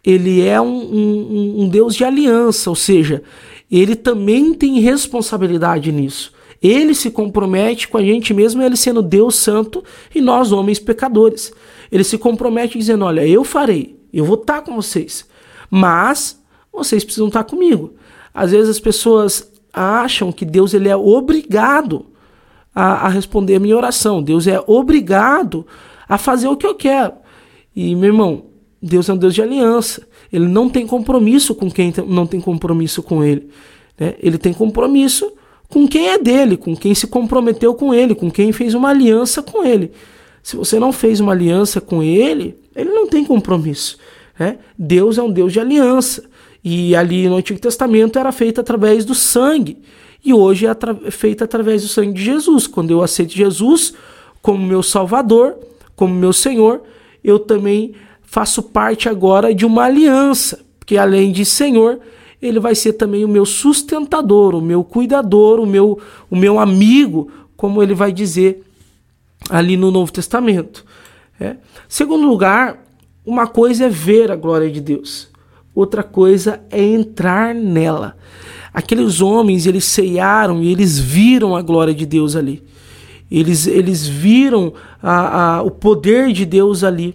Ele 0.04 0.44
é 0.44 0.60
um, 0.60 0.66
um, 0.66 1.62
um 1.62 1.68
Deus 1.68 1.94
de 1.94 2.04
aliança, 2.04 2.70
ou 2.70 2.76
seja, 2.76 3.22
ele 3.70 3.94
também 3.94 4.54
tem 4.54 4.80
responsabilidade 4.80 5.92
nisso. 5.92 6.32
Ele 6.60 6.94
se 6.94 7.10
compromete 7.10 7.86
com 7.86 7.98
a 7.98 8.02
gente 8.02 8.34
mesmo, 8.34 8.62
ele 8.62 8.76
sendo 8.76 9.02
Deus 9.02 9.36
santo 9.36 9.84
e 10.14 10.20
nós, 10.20 10.50
homens 10.50 10.78
pecadores. 10.78 11.52
Ele 11.90 12.02
se 12.02 12.18
compromete 12.18 12.78
dizendo: 12.78 13.04
Olha, 13.04 13.26
eu 13.26 13.44
farei, 13.44 13.96
eu 14.12 14.24
vou 14.24 14.36
estar 14.36 14.62
com 14.62 14.74
vocês, 14.74 15.26
mas 15.70 16.42
vocês 16.72 17.04
precisam 17.04 17.28
estar 17.28 17.44
comigo. 17.44 17.94
Às 18.34 18.50
vezes 18.50 18.70
as 18.70 18.80
pessoas 18.80 19.50
acham 19.72 20.32
que 20.32 20.44
Deus 20.44 20.74
ele 20.74 20.88
é 20.88 20.96
obrigado 20.96 22.06
a, 22.74 23.06
a 23.06 23.08
responder 23.08 23.56
a 23.56 23.60
minha 23.60 23.76
oração, 23.76 24.22
Deus 24.22 24.46
é 24.46 24.62
obrigado 24.66 25.66
a 26.08 26.16
fazer 26.16 26.48
o 26.48 26.56
que 26.56 26.66
eu 26.66 26.74
quero. 26.74 27.14
E, 27.74 27.94
meu 27.94 28.08
irmão, 28.08 28.44
Deus 28.80 29.08
é 29.08 29.12
um 29.12 29.16
Deus 29.16 29.34
de 29.34 29.42
aliança. 29.42 30.06
Ele 30.32 30.46
não 30.46 30.68
tem 30.68 30.86
compromisso 30.86 31.54
com 31.54 31.70
quem 31.70 31.92
não 32.06 32.26
tem 32.26 32.40
compromisso 32.40 33.02
com 33.02 33.22
ele. 33.22 33.48
Né? 33.98 34.14
Ele 34.20 34.38
tem 34.38 34.52
compromisso 34.52 35.32
com 35.68 35.86
quem 35.86 36.08
é 36.08 36.18
dele, 36.18 36.56
com 36.56 36.76
quem 36.76 36.94
se 36.94 37.06
comprometeu 37.06 37.74
com 37.74 37.92
ele, 37.92 38.14
com 38.14 38.30
quem 38.30 38.52
fez 38.52 38.74
uma 38.74 38.88
aliança 38.88 39.42
com 39.42 39.64
ele. 39.64 39.92
Se 40.42 40.56
você 40.56 40.78
não 40.78 40.92
fez 40.92 41.20
uma 41.20 41.32
aliança 41.32 41.80
com 41.80 42.02
ele, 42.02 42.58
ele 42.74 42.90
não 42.90 43.06
tem 43.06 43.24
compromisso. 43.24 43.98
Né? 44.38 44.58
Deus 44.78 45.18
é 45.18 45.22
um 45.22 45.30
Deus 45.30 45.52
de 45.52 45.60
aliança. 45.60 46.24
E 46.64 46.94
ali 46.96 47.28
no 47.28 47.36
Antigo 47.36 47.60
Testamento 47.60 48.18
era 48.18 48.32
feita 48.32 48.60
através 48.60 49.04
do 49.04 49.14
sangue. 49.14 49.78
E 50.24 50.34
hoje 50.34 50.66
é 50.66 50.68
atra 50.68 50.94
feita 51.10 51.44
através 51.44 51.82
do 51.82 51.88
sangue 51.88 52.12
de 52.12 52.24
Jesus. 52.24 52.66
Quando 52.66 52.90
eu 52.90 53.02
aceito 53.02 53.32
Jesus 53.32 53.94
como 54.42 54.64
meu 54.64 54.82
Salvador, 54.82 55.56
como 55.94 56.14
meu 56.14 56.32
Senhor, 56.32 56.82
eu 57.22 57.38
também 57.38 57.94
faço 58.22 58.62
parte 58.62 59.08
agora 59.08 59.54
de 59.54 59.64
uma 59.64 59.84
aliança. 59.84 60.60
Porque 60.78 60.96
além 60.96 61.32
de 61.32 61.44
Senhor, 61.44 62.00
ele 62.40 62.60
vai 62.60 62.74
ser 62.74 62.94
também 62.94 63.24
o 63.24 63.28
meu 63.28 63.44
sustentador, 63.44 64.54
o 64.54 64.60
meu 64.60 64.84
cuidador, 64.84 65.60
o 65.60 65.66
meu, 65.66 65.98
o 66.30 66.36
meu 66.36 66.58
amigo, 66.58 67.30
como 67.56 67.82
ele 67.82 67.94
vai 67.94 68.12
dizer 68.12 68.64
ali 69.50 69.76
no 69.76 69.90
Novo 69.90 70.12
Testamento. 70.12 70.84
É. 71.40 71.56
Segundo 71.88 72.26
lugar, 72.26 72.84
uma 73.24 73.46
coisa 73.46 73.86
é 73.86 73.88
ver 73.88 74.30
a 74.30 74.36
glória 74.36 74.70
de 74.70 74.80
Deus, 74.80 75.28
outra 75.74 76.02
coisa 76.02 76.62
é 76.70 76.82
entrar 76.82 77.54
nela. 77.54 78.16
Aqueles 78.72 79.20
homens, 79.20 79.66
eles 79.66 79.84
ceiaram 79.84 80.62
e 80.62 80.70
eles 80.70 80.98
viram 80.98 81.56
a 81.56 81.62
glória 81.62 81.94
de 81.94 82.06
Deus 82.06 82.36
ali. 82.36 82.62
Eles, 83.30 83.66
eles 83.66 84.06
viram 84.06 84.72
a, 85.02 85.56
a, 85.56 85.62
o 85.62 85.70
poder 85.70 86.32
de 86.32 86.46
Deus 86.46 86.82
ali 86.82 87.14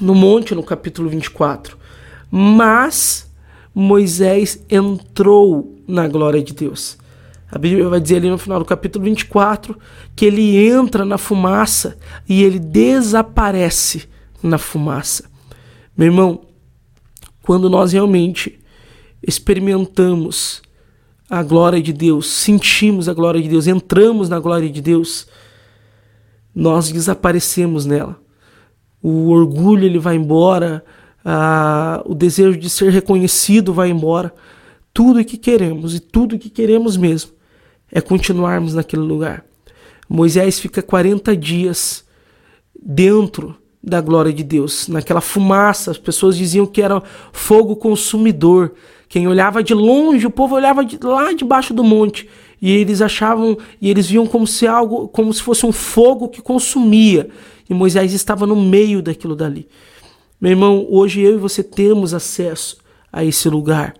no 0.00 0.14
monte, 0.14 0.54
no 0.54 0.62
capítulo 0.62 1.08
24. 1.08 1.76
Mas 2.30 3.30
Moisés 3.74 4.62
entrou 4.68 5.78
na 5.86 6.06
glória 6.08 6.42
de 6.42 6.52
Deus. 6.52 6.98
A 7.50 7.58
Bíblia 7.58 7.88
vai 7.88 8.00
dizer 8.00 8.16
ali 8.16 8.30
no 8.30 8.38
final 8.38 8.58
do 8.58 8.64
capítulo 8.64 9.04
24 9.04 9.78
que 10.16 10.24
ele 10.24 10.56
entra 10.66 11.04
na 11.04 11.18
fumaça 11.18 11.98
e 12.26 12.42
ele 12.42 12.58
desaparece 12.58 14.08
na 14.42 14.56
fumaça. 14.56 15.24
Meu 15.96 16.06
irmão, 16.06 16.40
quando 17.42 17.68
nós 17.68 17.92
realmente 17.92 18.58
experimentamos 19.26 20.62
a 21.28 21.42
glória 21.42 21.80
de 21.80 21.92
Deus, 21.92 22.26
sentimos 22.26 23.08
a 23.08 23.14
glória 23.14 23.40
de 23.40 23.48
Deus, 23.48 23.66
entramos 23.66 24.28
na 24.28 24.38
glória 24.38 24.68
de 24.68 24.80
Deus, 24.80 25.26
nós 26.54 26.90
desaparecemos 26.90 27.86
nela. 27.86 28.20
O 29.02 29.30
orgulho 29.30 29.84
ele 29.84 29.98
vai 29.98 30.16
embora, 30.16 30.84
ah, 31.24 32.02
o 32.04 32.14
desejo 32.14 32.58
de 32.58 32.68
ser 32.68 32.90
reconhecido 32.90 33.72
vai 33.72 33.90
embora. 33.90 34.34
Tudo 34.92 35.20
o 35.20 35.24
que 35.24 35.38
queremos, 35.38 35.94
e 35.94 36.00
tudo 36.00 36.36
o 36.36 36.38
que 36.38 36.50
queremos 36.50 36.96
mesmo, 36.96 37.30
é 37.90 38.00
continuarmos 38.00 38.74
naquele 38.74 39.02
lugar. 39.02 39.44
Moisés 40.08 40.58
fica 40.58 40.82
40 40.82 41.34
dias 41.36 42.04
dentro 42.78 43.56
da 43.82 44.00
glória 44.00 44.32
de 44.32 44.44
Deus, 44.44 44.86
naquela 44.88 45.20
fumaça. 45.20 45.90
As 45.90 45.98
pessoas 45.98 46.36
diziam 46.36 46.66
que 46.66 46.82
era 46.82 47.02
fogo 47.32 47.74
consumidor. 47.76 48.74
Quem 49.12 49.28
olhava 49.28 49.62
de 49.62 49.74
longe, 49.74 50.26
o 50.26 50.30
povo 50.30 50.54
olhava 50.54 50.82
de 50.82 50.98
lá 51.04 51.34
debaixo 51.34 51.74
do 51.74 51.84
monte 51.84 52.26
e 52.62 52.70
eles 52.70 53.02
achavam 53.02 53.58
e 53.78 53.90
eles 53.90 54.08
viam 54.08 54.26
como 54.26 54.46
se 54.46 54.66
algo, 54.66 55.06
como 55.06 55.30
se 55.34 55.42
fosse 55.42 55.66
um 55.66 55.70
fogo 55.70 56.30
que 56.30 56.40
consumia. 56.40 57.28
E 57.68 57.74
Moisés 57.74 58.14
estava 58.14 58.46
no 58.46 58.56
meio 58.56 59.02
daquilo 59.02 59.36
dali. 59.36 59.68
Meu 60.40 60.52
irmão, 60.52 60.86
hoje 60.88 61.20
eu 61.20 61.34
e 61.34 61.36
você 61.36 61.62
temos 61.62 62.14
acesso 62.14 62.78
a 63.12 63.22
esse 63.22 63.50
lugar. 63.50 63.92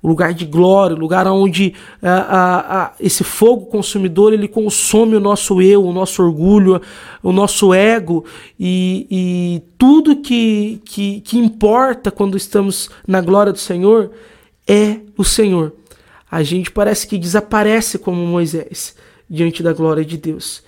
o 0.00 0.06
lugar 0.06 0.32
de 0.32 0.46
glória, 0.46 0.94
o 0.94 1.00
lugar 1.00 1.26
onde 1.26 1.74
a, 2.00 2.12
a, 2.12 2.82
a, 2.84 2.92
esse 3.00 3.24
fogo 3.24 3.66
consumidor 3.66 4.32
ele 4.32 4.46
consome 4.46 5.16
o 5.16 5.20
nosso 5.20 5.60
eu, 5.60 5.84
o 5.84 5.92
nosso 5.92 6.22
orgulho, 6.22 6.80
o 7.24 7.32
nosso 7.32 7.74
ego 7.74 8.24
e, 8.58 9.04
e 9.10 9.62
tudo 9.76 10.20
que, 10.20 10.80
que, 10.84 11.22
que 11.22 11.38
importa 11.38 12.12
quando 12.12 12.36
estamos 12.36 12.88
na 13.04 13.20
glória 13.20 13.52
do 13.52 13.58
Senhor 13.58 14.12
é 14.70 15.00
o 15.16 15.24
Senhor. 15.24 15.74
A 16.30 16.42
gente 16.42 16.70
parece 16.70 17.06
que 17.06 17.18
desaparece 17.18 17.98
como 17.98 18.24
Moisés 18.24 18.94
diante 19.28 19.62
da 19.62 19.72
glória 19.72 20.04
de 20.04 20.16
Deus. 20.16 20.62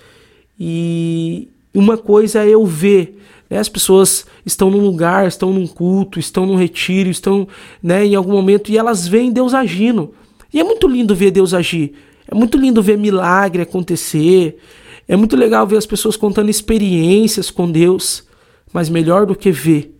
E 0.58 1.48
uma 1.72 1.96
coisa 1.96 2.44
é 2.44 2.50
eu 2.50 2.66
ver 2.66 3.18
né? 3.52 3.58
As 3.58 3.68
pessoas 3.68 4.24
estão 4.46 4.70
num 4.70 4.80
lugar, 4.80 5.28
estão 5.28 5.52
num 5.52 5.66
culto, 5.66 6.18
estão 6.18 6.46
num 6.46 6.56
retiro, 6.56 7.10
estão 7.10 7.46
né, 7.82 8.06
em 8.06 8.14
algum 8.14 8.32
momento 8.32 8.72
e 8.72 8.78
elas 8.78 9.06
veem 9.06 9.30
Deus 9.30 9.52
agindo. 9.52 10.14
E 10.50 10.58
é 10.58 10.64
muito 10.64 10.88
lindo 10.88 11.14
ver 11.14 11.30
Deus 11.30 11.52
agir. 11.52 11.92
É 12.26 12.34
muito 12.34 12.56
lindo 12.56 12.82
ver 12.82 12.96
milagre 12.96 13.60
acontecer. 13.60 14.56
É 15.06 15.16
muito 15.16 15.36
legal 15.36 15.66
ver 15.66 15.76
as 15.76 15.84
pessoas 15.84 16.16
contando 16.16 16.48
experiências 16.48 17.50
com 17.50 17.70
Deus. 17.70 18.26
Mas 18.72 18.88
melhor 18.88 19.26
do 19.26 19.36
que 19.36 19.50
ver 19.50 19.94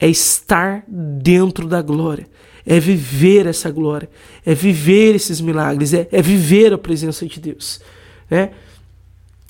é 0.00 0.08
estar 0.08 0.84
dentro 0.88 1.68
da 1.68 1.80
glória. 1.80 2.26
É 2.66 2.80
viver 2.80 3.46
essa 3.46 3.70
glória. 3.70 4.10
É 4.44 4.54
viver 4.54 5.14
esses 5.14 5.40
milagres. 5.40 5.94
É, 5.94 6.08
é 6.10 6.20
viver 6.20 6.72
a 6.72 6.78
presença 6.78 7.24
de 7.24 7.38
Deus. 7.38 7.80
Né? 8.28 8.50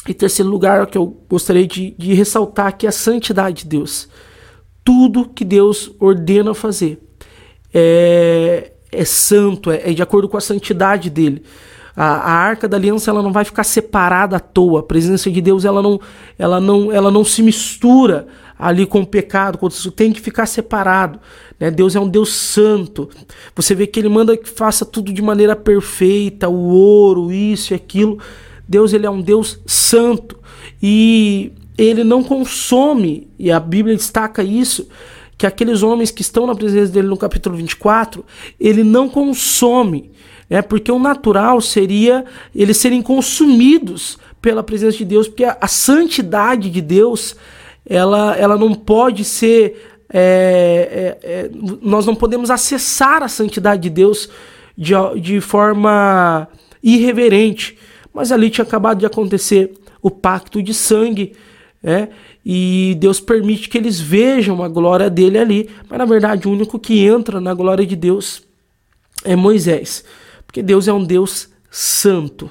Em 0.06 0.12
terceiro 0.12 0.50
lugar, 0.50 0.86
que 0.86 0.98
eu 0.98 1.16
gostaria 1.28 1.66
de, 1.66 1.94
de 1.98 2.14
ressaltar 2.14 2.66
aqui 2.66 2.86
é 2.86 2.90
a 2.90 2.92
santidade 2.92 3.62
de 3.62 3.68
Deus. 3.70 4.08
Tudo 4.84 5.28
que 5.28 5.44
Deus 5.44 5.90
ordena 5.98 6.54
fazer 6.54 7.00
é, 7.74 8.72
é 8.92 9.04
santo, 9.04 9.70
é, 9.70 9.90
é, 9.90 9.92
de 9.92 10.02
acordo 10.02 10.28
com 10.28 10.36
a 10.36 10.40
santidade 10.40 11.10
dele. 11.10 11.42
A, 11.96 12.04
a, 12.04 12.30
arca 12.30 12.68
da 12.68 12.76
aliança 12.76 13.10
ela 13.10 13.22
não 13.22 13.32
vai 13.32 13.44
ficar 13.44 13.64
separada 13.64 14.36
à 14.36 14.40
toa. 14.40 14.80
A 14.80 14.82
presença 14.82 15.30
de 15.30 15.40
Deus 15.40 15.64
ela 15.64 15.82
não, 15.82 16.00
ela 16.38 16.60
não, 16.60 16.92
ela 16.92 17.10
não 17.10 17.24
se 17.24 17.42
mistura 17.42 18.26
ali 18.58 18.86
com 18.86 19.00
o 19.00 19.06
pecado, 19.06 19.58
com 19.58 19.68
isso 19.68 19.90
tem 19.90 20.12
que 20.12 20.20
ficar 20.20 20.46
separado. 20.46 21.18
Né? 21.58 21.70
Deus 21.70 21.94
é 21.94 22.00
um 22.00 22.08
Deus 22.08 22.32
santo. 22.32 23.08
Você 23.54 23.74
vê 23.74 23.86
que 23.86 24.00
ele 24.00 24.08
manda 24.08 24.36
que 24.36 24.48
faça 24.48 24.84
tudo 24.84 25.12
de 25.12 25.22
maneira 25.22 25.54
perfeita, 25.54 26.48
o 26.48 26.68
ouro, 26.68 27.32
isso 27.32 27.72
e 27.72 27.76
aquilo. 27.76 28.18
Deus 28.68 28.92
ele 28.92 29.06
é 29.06 29.10
um 29.10 29.20
Deus 29.20 29.60
santo 29.66 30.38
e 30.82 31.52
ele 31.78 32.02
não 32.02 32.22
consome, 32.22 33.28
e 33.38 33.50
a 33.50 33.60
Bíblia 33.60 33.94
destaca 33.94 34.42
isso, 34.42 34.88
que 35.36 35.46
aqueles 35.46 35.82
homens 35.82 36.10
que 36.10 36.22
estão 36.22 36.46
na 36.46 36.54
presença 36.54 36.90
dele 36.90 37.08
no 37.08 37.16
capítulo 37.16 37.56
24, 37.56 38.24
ele 38.58 38.82
não 38.82 39.08
consome, 39.08 40.10
né? 40.48 40.62
porque 40.62 40.90
o 40.90 40.98
natural 40.98 41.60
seria 41.60 42.24
eles 42.54 42.78
serem 42.78 43.02
consumidos 43.02 44.18
pela 44.40 44.62
presença 44.62 44.96
de 44.96 45.04
Deus, 45.04 45.28
porque 45.28 45.44
a, 45.44 45.58
a 45.60 45.68
santidade 45.68 46.70
de 46.70 46.80
Deus 46.80 47.36
ela, 47.86 48.36
ela 48.36 48.56
não 48.56 48.74
pode 48.74 49.24
ser. 49.24 49.98
É, 50.12 51.18
é, 51.22 51.30
é, 51.30 51.50
nós 51.82 52.06
não 52.06 52.14
podemos 52.14 52.50
acessar 52.50 53.22
a 53.22 53.28
santidade 53.28 53.82
de 53.82 53.90
Deus 53.90 54.28
de, 54.76 54.92
de 55.20 55.40
forma 55.40 56.46
irreverente 56.82 57.76
mas 58.16 58.32
ali 58.32 58.48
tinha 58.48 58.64
acabado 58.64 58.98
de 58.98 59.04
acontecer 59.04 59.74
o 60.00 60.10
pacto 60.10 60.62
de 60.62 60.72
sangue, 60.72 61.34
né? 61.82 62.08
E 62.42 62.96
Deus 62.98 63.20
permite 63.20 63.68
que 63.68 63.76
eles 63.76 64.00
vejam 64.00 64.62
a 64.62 64.68
glória 64.68 65.10
dele 65.10 65.36
ali, 65.36 65.68
mas 65.86 65.98
na 65.98 66.06
verdade 66.06 66.48
o 66.48 66.50
único 66.50 66.78
que 66.78 67.04
entra 67.04 67.42
na 67.42 67.52
glória 67.52 67.84
de 67.84 67.94
Deus 67.94 68.42
é 69.22 69.36
Moisés, 69.36 70.02
porque 70.46 70.62
Deus 70.62 70.88
é 70.88 70.94
um 70.94 71.04
Deus 71.04 71.50
santo. 71.70 72.50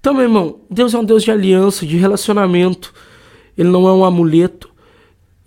Então, 0.00 0.12
meu 0.12 0.24
irmão, 0.24 0.58
Deus 0.68 0.92
é 0.94 0.98
um 0.98 1.04
Deus 1.04 1.22
de 1.22 1.30
aliança, 1.30 1.86
de 1.86 1.96
relacionamento. 1.96 2.92
Ele 3.56 3.68
não 3.68 3.88
é 3.88 3.92
um 3.92 4.04
amuleto. 4.04 4.70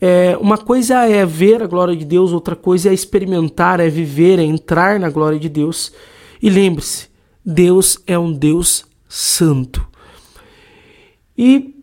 É, 0.01 0.37
uma 0.37 0.57
coisa 0.57 1.05
é 1.05 1.25
ver 1.25 1.61
a 1.61 1.67
glória 1.67 1.95
de 1.95 2.05
Deus, 2.05 2.31
outra 2.31 2.55
coisa 2.55 2.89
é 2.89 2.93
experimentar, 2.93 3.79
é 3.79 3.89
viver, 3.89 4.39
é 4.39 4.43
entrar 4.43 4.99
na 4.99 5.09
glória 5.09 5.37
de 5.37 5.49
Deus. 5.49 5.91
E 6.41 6.49
lembre-se, 6.49 7.09
Deus 7.45 7.99
é 8.07 8.17
um 8.17 8.31
Deus 8.31 8.85
santo. 9.07 9.85
E 11.37 11.75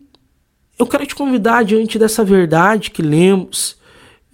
eu 0.77 0.85
quero 0.85 1.05
te 1.05 1.15
convidar 1.15 1.63
diante 1.63 1.97
dessa 1.97 2.23
verdade 2.23 2.91
que 2.91 3.01
lemos, 3.01 3.77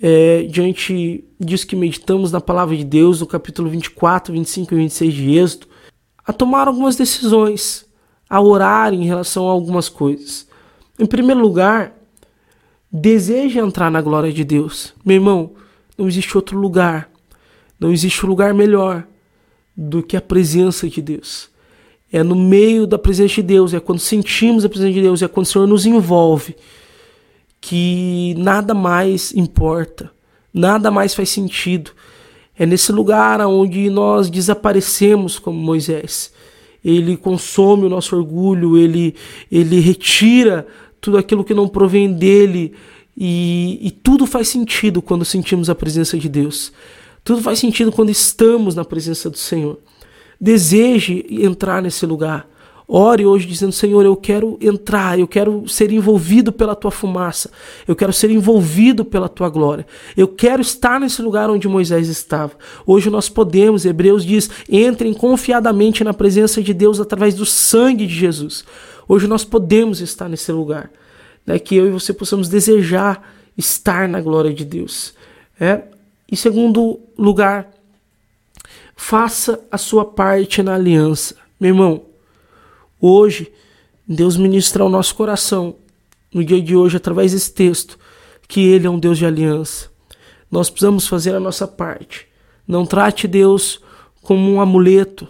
é, 0.02 0.44
diante 0.44 1.24
disso 1.40 1.66
que 1.66 1.76
meditamos 1.76 2.32
na 2.32 2.42
palavra 2.42 2.76
de 2.76 2.84
Deus, 2.84 3.22
no 3.22 3.28
capítulo 3.28 3.70
24, 3.70 4.34
25 4.34 4.74
e 4.74 4.78
26 4.78 5.14
de 5.14 5.38
Êxodo, 5.38 5.68
a 6.26 6.34
tomar 6.34 6.68
algumas 6.68 6.96
decisões, 6.96 7.86
a 8.30 8.42
orar 8.42 8.94
em 8.94 9.06
relação 9.06 9.48
a 9.48 9.52
algumas 9.52 9.88
coisas. 9.88 10.48
Em 11.00 11.06
primeiro 11.06 11.42
lugar, 11.42 11.94
deseja 12.92 13.62
entrar 13.62 13.90
na 13.90 14.02
glória 14.02 14.32
de 14.32 14.44
Deus. 14.44 14.94
Meu 15.04 15.16
irmão, 15.16 15.52
não 15.98 16.08
existe 16.08 16.36
outro 16.38 16.58
lugar, 16.58 17.10
não 17.80 17.92
existe 17.92 18.26
lugar 18.26 18.54
melhor 18.54 19.06
do 19.76 20.04
que 20.04 20.16
a 20.16 20.22
presença 20.22 20.88
de 20.88 21.02
Deus 21.02 21.54
é 22.14 22.22
no 22.22 22.36
meio 22.36 22.86
da 22.86 23.00
presença 23.00 23.34
de 23.34 23.42
Deus, 23.42 23.74
é 23.74 23.80
quando 23.80 23.98
sentimos 23.98 24.64
a 24.64 24.70
presença 24.70 24.94
de 24.94 25.02
Deus, 25.02 25.24
é 25.24 25.28
quando 25.28 25.48
o 25.48 25.50
Senhor 25.50 25.68
nos 25.68 25.88
envolve, 25.88 26.56
que 27.60 28.36
nada 28.38 28.76
mais 28.76 29.34
importa, 29.34 30.12
nada 30.54 30.92
mais 30.92 31.16
faz 31.16 31.30
sentido. 31.30 31.90
É 32.56 32.68
nesse 32.68 32.92
lugar 32.92 33.42
onde 33.42 33.90
nós 33.90 34.30
desaparecemos 34.30 35.40
como 35.40 35.58
Moisés. 35.60 36.32
Ele 36.84 37.16
consome 37.16 37.86
o 37.86 37.90
nosso 37.90 38.16
orgulho, 38.16 38.78
ele, 38.78 39.16
ele 39.52 39.80
retira 39.80 40.68
tudo 41.00 41.18
aquilo 41.18 41.44
que 41.44 41.54
não 41.54 41.68
provém 41.68 42.12
dele, 42.12 42.74
e, 43.16 43.80
e 43.82 43.92
tudo 43.92 44.26
faz 44.26 44.48
sentido 44.48 45.02
quando 45.02 45.24
sentimos 45.24 45.70
a 45.70 45.76
presença 45.76 46.18
de 46.18 46.28
Deus. 46.28 46.74
Tudo 47.24 47.42
faz 47.42 47.60
sentido 47.60 47.92
quando 47.92 48.10
estamos 48.10 48.76
na 48.76 48.84
presença 48.84 49.30
do 49.30 49.38
Senhor 49.38 49.80
deseje 50.44 51.26
entrar 51.30 51.82
nesse 51.82 52.06
lugar. 52.06 52.46
Ore 52.88 53.26
hoje 53.26 53.48
dizendo: 53.48 53.72
Senhor, 53.72 54.06
eu 54.06 54.16
quero 54.16 54.58
entrar, 54.62 55.18
eu 55.18 55.28
quero 55.28 55.68
ser 55.68 55.92
envolvido 55.92 56.52
pela 56.52 56.76
tua 56.76 56.92
fumaça, 56.92 57.50
eu 57.88 57.96
quero 57.96 58.12
ser 58.12 58.30
envolvido 58.30 59.06
pela 59.06 59.30
tua 59.30 59.50
glória, 59.50 59.86
eu 60.16 60.28
quero 60.28 60.62
estar 60.62 61.00
nesse 61.00 61.22
lugar 61.22 61.50
onde 61.50 61.68
Moisés 61.68 62.08
estava. 62.08 62.54
Hoje 62.86 63.10
nós 63.10 63.30
podemos, 63.30 63.86
Hebreus 63.86 64.26
diz: 64.26 64.50
entrem 64.70 65.14
confiadamente 65.14 66.04
na 66.04 66.14
presença 66.14 66.62
de 66.62 66.74
Deus 66.74 67.00
através 67.00 67.36
do 67.36 67.46
sangue 67.46 68.06
de 68.06 68.14
Jesus. 68.14 68.66
Hoje 69.08 69.28
nós 69.28 69.44
podemos 69.44 70.02
estar 70.02 70.30
nesse 70.30 70.52
lugar, 70.52 70.92
né, 71.46 71.60
que 71.60 71.76
eu 71.76 71.88
e 71.88 71.92
você 71.92 72.14
possamos 72.14 72.48
desejar 72.48 73.34
estar 73.58 74.08
na 74.08 74.22
glória 74.22 74.54
de 74.54 74.66
Deus. 74.66 75.14
É? 75.60 75.84
Em 76.32 76.36
segundo 76.36 77.00
lugar, 77.18 77.70
Faça 78.96 79.60
a 79.72 79.78
sua 79.78 80.06
parte 80.06 80.62
na 80.62 80.76
aliança. 80.76 81.36
Meu 81.60 81.70
irmão, 81.70 82.06
hoje, 83.08 83.52
Deus 84.08 84.38
ministra 84.38 84.84
ao 84.84 84.90
nosso 84.90 85.16
coração, 85.16 85.76
no 86.34 86.44
dia 86.44 86.62
de 86.62 86.76
hoje, 86.76 86.98
através 86.98 87.32
desse 87.32 87.54
texto, 87.54 87.98
que 88.48 88.62
Ele 88.62 88.88
é 88.88 88.90
um 88.90 89.00
Deus 89.00 89.18
de 89.18 89.26
aliança. 89.26 89.90
Nós 90.50 90.70
precisamos 90.70 91.08
fazer 91.08 91.36
a 91.36 91.40
nossa 91.40 91.68
parte. 91.68 92.28
Não 92.68 92.86
trate 92.86 93.28
Deus 93.28 93.82
como 94.22 94.52
um 94.52 94.62
amuleto. 94.62 95.28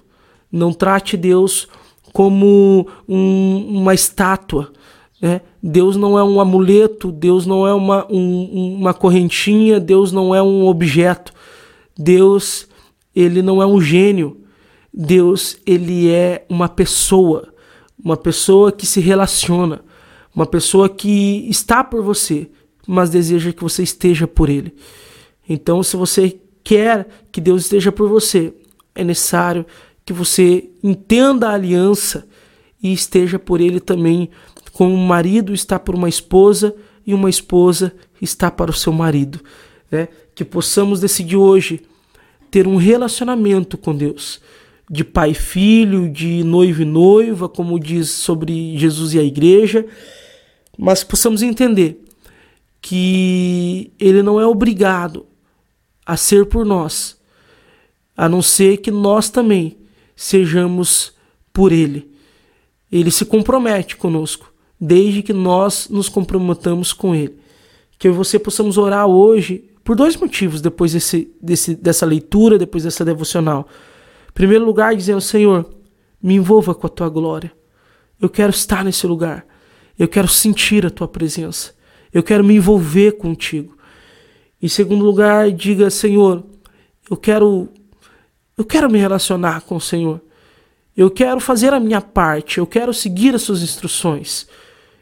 Não 0.51 0.71
trate 0.71 1.17
Deus 1.17 1.67
como 2.11 2.87
um, 3.07 3.79
uma 3.79 3.93
estátua. 3.93 4.71
Né? 5.21 5.41
Deus 5.61 5.95
não 5.95 6.19
é 6.19 6.23
um 6.23 6.39
amuleto, 6.39 7.11
Deus 7.11 7.45
não 7.45 7.65
é 7.67 7.73
uma, 7.73 8.05
um, 8.11 8.75
uma 8.77 8.93
correntinha, 8.93 9.79
Deus 9.79 10.11
não 10.11 10.35
é 10.35 10.43
um 10.43 10.67
objeto. 10.67 11.33
Deus 11.97 12.67
ele 13.15 13.41
não 13.41 13.61
é 13.61 13.65
um 13.65 13.79
gênio. 13.79 14.41
Deus, 14.93 15.57
ele 15.65 16.09
é 16.09 16.45
uma 16.47 16.69
pessoa, 16.69 17.52
uma 18.03 18.17
pessoa 18.17 18.71
que 18.71 18.85
se 18.85 18.99
relaciona, 18.99 19.83
uma 20.35 20.45
pessoa 20.45 20.89
que 20.89 21.47
está 21.49 21.83
por 21.83 22.03
você, 22.03 22.49
mas 22.87 23.09
deseja 23.09 23.53
que 23.53 23.63
você 23.63 23.83
esteja 23.83 24.27
por 24.27 24.49
ele. 24.49 24.73
Então, 25.47 25.81
se 25.81 25.95
você 25.95 26.37
quer 26.63 27.07
que 27.31 27.39
Deus 27.39 27.63
esteja 27.63 27.91
por 27.91 28.09
você, 28.09 28.53
é 28.95 29.03
necessário 29.03 29.65
que 30.05 30.13
você 30.13 30.69
entenda 30.83 31.49
a 31.49 31.53
aliança 31.53 32.27
e 32.81 32.91
esteja 32.91 33.39
por 33.39 33.61
ele 33.61 33.79
também, 33.79 34.29
como 34.73 34.93
um 34.93 35.05
marido 35.05 35.53
está 35.53 35.79
por 35.79 35.95
uma 35.95 36.09
esposa 36.09 36.75
e 37.05 37.13
uma 37.13 37.29
esposa 37.29 37.93
está 38.21 38.51
para 38.51 38.71
o 38.71 38.73
seu 38.73 38.91
marido. 38.91 39.39
Né? 39.89 40.07
Que 40.35 40.43
possamos 40.43 40.99
decidir 40.99 41.37
hoje 41.37 41.81
ter 42.51 42.67
um 42.67 42.75
relacionamento 42.75 43.77
com 43.77 43.95
Deus, 43.95 44.41
de 44.93 45.03
pai 45.03 45.31
e 45.31 45.35
filho, 45.35 46.09
de 46.09 46.43
noivo 46.43 46.83
e 46.83 46.85
noiva, 46.85 47.49
como 47.49 47.79
diz 47.79 48.11
sobre 48.11 48.77
Jesus 48.77 49.13
e 49.13 49.19
a 49.19 49.23
igreja, 49.23 49.85
mas 50.77 51.03
possamos 51.03 51.41
entender 51.41 52.03
que 52.81 53.91
ele 53.99 54.21
não 54.21 54.39
é 54.39 54.45
obrigado 54.45 55.25
a 56.05 56.15
ser 56.15 56.45
por 56.45 56.65
nós 56.65 57.21
a 58.15 58.29
não 58.29 58.41
ser 58.41 58.77
que 58.77 58.91
nós 58.91 59.29
também 59.29 59.77
sejamos 60.15 61.13
por 61.51 61.71
Ele. 61.71 62.11
Ele 62.91 63.09
se 63.09 63.25
compromete 63.25 63.97
conosco, 63.97 64.53
desde 64.79 65.23
que 65.23 65.33
nós 65.33 65.89
nos 65.89 66.07
comprometamos 66.09 66.93
com 66.93 67.15
Ele. 67.15 67.35
Que 67.97 68.07
eu 68.07 68.13
e 68.13 68.15
você 68.15 68.37
possamos 68.37 68.77
orar 68.77 69.07
hoje 69.07 69.65
por 69.83 69.95
dois 69.95 70.15
motivos 70.15 70.61
depois 70.61 70.93
desse, 70.93 71.31
desse, 71.41 71.75
dessa 71.75 72.05
leitura, 72.05 72.57
depois 72.57 72.83
dessa 72.83 73.03
devocional. 73.03 73.67
Em 74.33 74.35
primeiro 74.35 74.65
lugar, 74.65 74.95
dizendo: 74.95 75.21
Senhor, 75.21 75.69
me 76.21 76.33
envolva 76.33 76.73
com 76.73 76.87
a 76.87 76.89
tua 76.89 77.07
glória. 77.07 77.51
Eu 78.19 78.27
quero 78.27 78.49
estar 78.49 78.83
nesse 78.83 79.05
lugar. 79.05 79.45
Eu 79.97 80.07
quero 80.07 80.27
sentir 80.27 80.83
a 80.85 80.89
tua 80.89 81.07
presença. 81.07 81.71
Eu 82.11 82.23
quero 82.23 82.43
me 82.43 82.55
envolver 82.55 83.11
contigo. 83.13 83.77
Em 84.59 84.67
segundo 84.67 85.05
lugar, 85.05 85.51
diga: 85.51 85.89
Senhor, 85.91 86.43
eu 87.07 87.15
quero 87.15 87.69
eu 88.57 88.65
quero 88.65 88.89
me 88.89 88.97
relacionar 88.97 89.61
com 89.61 89.75
o 89.75 89.81
Senhor. 89.81 90.19
Eu 90.97 91.11
quero 91.11 91.39
fazer 91.39 91.71
a 91.71 91.79
minha 91.79 92.01
parte, 92.01 92.57
eu 92.57 92.67
quero 92.67 92.93
seguir 92.93 93.35
as 93.35 93.43
suas 93.43 93.61
instruções. 93.61 94.47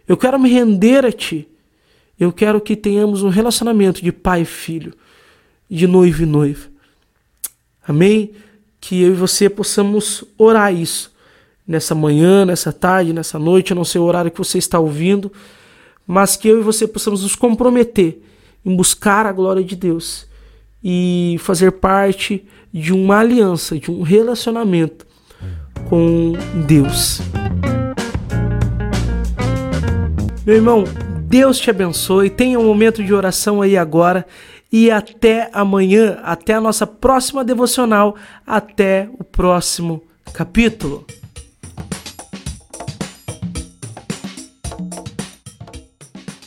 Eu 0.07 0.17
quero 0.17 0.37
me 0.37 0.49
render 0.49 1.05
a 1.05 1.11
ti. 1.11 1.47
Eu 2.19 2.33
quero 2.33 2.59
que 2.59 2.75
tenhamos 2.75 3.23
um 3.23 3.29
relacionamento 3.29 4.03
de 4.03 4.11
pai 4.11 4.41
e 4.41 4.45
filho, 4.45 4.93
de 5.69 5.87
noivo 5.87 6.23
e 6.23 6.25
noiva. 6.25 6.69
Amém? 7.87 8.31
Que 8.81 9.01
eu 9.01 9.11
e 9.11 9.15
você 9.15 9.49
possamos 9.49 10.25
orar 10.37 10.73
isso 10.73 11.11
nessa 11.65 11.95
manhã, 11.95 12.43
nessa 12.45 12.73
tarde, 12.73 13.13
nessa 13.13 13.39
noite, 13.39 13.71
eu 13.71 13.75
não 13.75 13.85
sei 13.85 14.01
o 14.01 14.03
horário 14.03 14.29
que 14.29 14.37
você 14.37 14.57
está 14.57 14.77
ouvindo, 14.77 15.31
mas 16.05 16.35
que 16.35 16.49
eu 16.49 16.59
e 16.59 16.63
você 16.63 16.85
possamos 16.85 17.23
nos 17.23 17.35
comprometer 17.35 18.21
em 18.65 18.75
buscar 18.75 19.25
a 19.25 19.31
glória 19.31 19.63
de 19.63 19.75
Deus 19.75 20.27
e 20.83 21.37
fazer 21.39 21.71
parte 21.71 22.43
de 22.73 22.91
uma 22.91 23.19
aliança, 23.19 23.79
de 23.79 23.89
um 23.89 24.01
relacionamento 24.01 25.05
com 25.87 26.33
Deus. 26.67 27.21
Meu 30.45 30.55
irmão, 30.55 30.83
Deus 31.21 31.59
te 31.59 31.69
abençoe. 31.69 32.29
Tenha 32.29 32.59
um 32.59 32.65
momento 32.65 33.03
de 33.03 33.13
oração 33.13 33.61
aí 33.61 33.77
agora. 33.77 34.25
E 34.71 34.89
até 34.89 35.49
amanhã, 35.51 36.19
até 36.23 36.53
a 36.53 36.61
nossa 36.61 36.87
próxima 36.87 37.43
devocional, 37.43 38.15
até 38.47 39.09
o 39.19 39.23
próximo 39.23 40.01
capítulo. 40.33 41.05